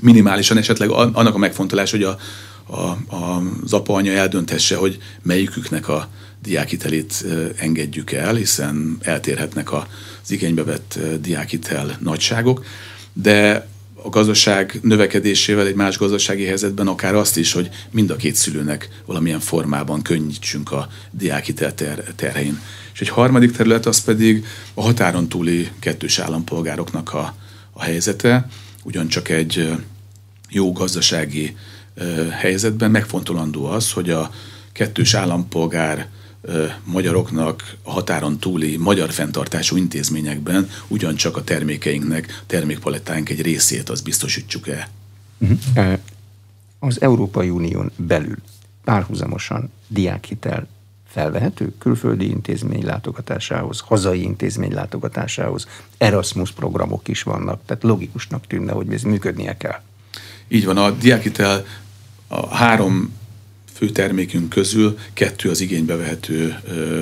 [0.02, 2.18] Minimálisan esetleg annak a megfontolás, hogy a,
[2.66, 2.76] a,
[3.16, 6.08] a, az apa-anya eldönthesse, hogy melyiküknek a
[6.42, 7.26] diákitelét
[7.56, 12.66] engedjük el, hiszen eltérhetnek az igénybe vett diákitel nagyságok,
[13.14, 13.68] de
[14.04, 18.90] a gazdaság növekedésével egy más gazdasági helyzetben akár azt is, hogy mind a két szülőnek
[19.06, 22.60] valamilyen formában könnyítsünk a diákitel ter- terhein.
[22.94, 27.36] És egy harmadik terület az pedig a határon túli kettős állampolgároknak a,
[27.72, 28.50] a helyzete,
[28.84, 29.72] ugyancsak egy
[30.50, 31.56] jó gazdasági
[32.30, 34.32] helyzetben megfontolandó az, hogy a
[34.72, 36.08] kettős állampolgár
[36.84, 44.68] magyaroknak a határon túli magyar fenntartású intézményekben ugyancsak a termékeinknek, termékpalettánk egy részét az biztosítsuk
[44.68, 44.88] el.
[45.38, 46.00] Uh-huh.
[46.80, 48.38] Az Európai Unión belül
[48.84, 50.68] párhuzamosan diákhitel
[51.08, 55.68] felvehető külföldi intézmény látogatásához, hazai intézmény látogatásához,
[55.98, 59.82] Erasmus programok is vannak, tehát logikusnak tűnne, hogy ez működnie kell.
[60.48, 61.66] Így van, a diákhitel
[62.28, 63.19] a három
[63.80, 66.60] fő termékünk közül kettő az igénybe vehető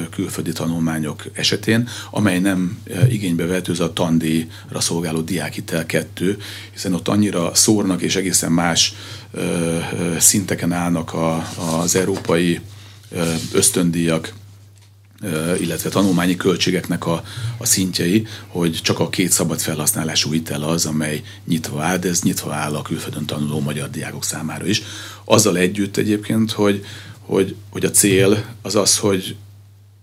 [0.10, 6.38] külföldi tanulmányok esetén, amely nem igénybe vehető, az a tandíjra szolgáló diákhitel kettő,
[6.74, 8.94] hiszen ott annyira szórnak és egészen más
[10.18, 11.48] szinteken állnak a,
[11.82, 12.60] az európai
[13.52, 14.34] ösztöndíjak,
[15.59, 17.24] illetve tanulmányi költségeknek a,
[17.57, 22.22] a szintjei, hogy csak a két szabad felhasználású hitel az, amely nyitva áll, de ez
[22.22, 24.82] nyitva áll a külföldön tanuló magyar diákok számára is.
[25.24, 26.86] Azzal együtt egyébként, hogy,
[27.20, 29.36] hogy, hogy a cél az az, hogy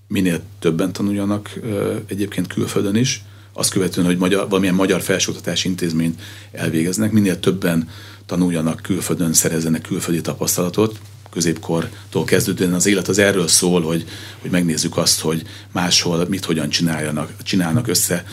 [0.08, 1.60] minél többen tanuljanak
[2.06, 3.24] egyébként külföldön is,
[3.56, 6.20] azt követően, hogy magyar, valamilyen magyar felsőoktatási intézményt
[6.52, 7.88] elvégeznek, minél többen
[8.26, 11.00] tanuljanak külföldön, szerezzenek külföldi tapasztalatot,
[11.34, 14.04] középkortól kezdődően az élet az erről szól, hogy,
[14.40, 18.24] hogy megnézzük azt, hogy máshol mit hogyan csináljanak, csinálnak össze,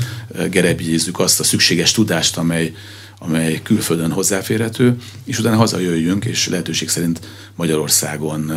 [0.49, 2.74] gerebjézzük azt a szükséges tudást, amely,
[3.20, 7.20] amely külföldön hozzáférhető, és utána hazajöjjünk, és lehetőség szerint
[7.56, 8.52] Magyarországon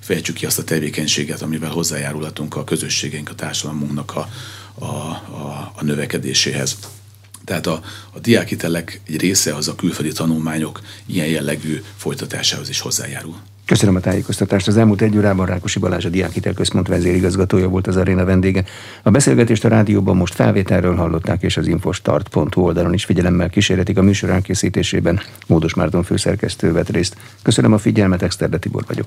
[0.00, 4.28] fejtsük ki azt a tevékenységet, amivel hozzájárulhatunk a közösségeink, a társadalmunknak a,
[4.74, 6.76] a, a, a növekedéséhez.
[7.44, 7.82] Tehát a,
[8.12, 13.36] a diákitelek egy része az a külföldi tanulmányok ilyen jellegű folytatásához is hozzájárul.
[13.70, 14.68] Köszönöm a tájékoztatást.
[14.68, 18.64] Az elmúlt egy órában Rákosi Balázs a Diákhitel Központ vezérigazgatója volt az aréna vendége.
[19.02, 24.02] A beszélgetést a rádióban most felvételről hallották, és az infostart.hu oldalon is figyelemmel kísérletik a
[24.02, 25.20] műsor elkészítésében.
[25.46, 27.16] Módos Márton főszerkesztő vett részt.
[27.42, 29.06] Köszönöm a figyelmet, Exterde Tibor vagyok.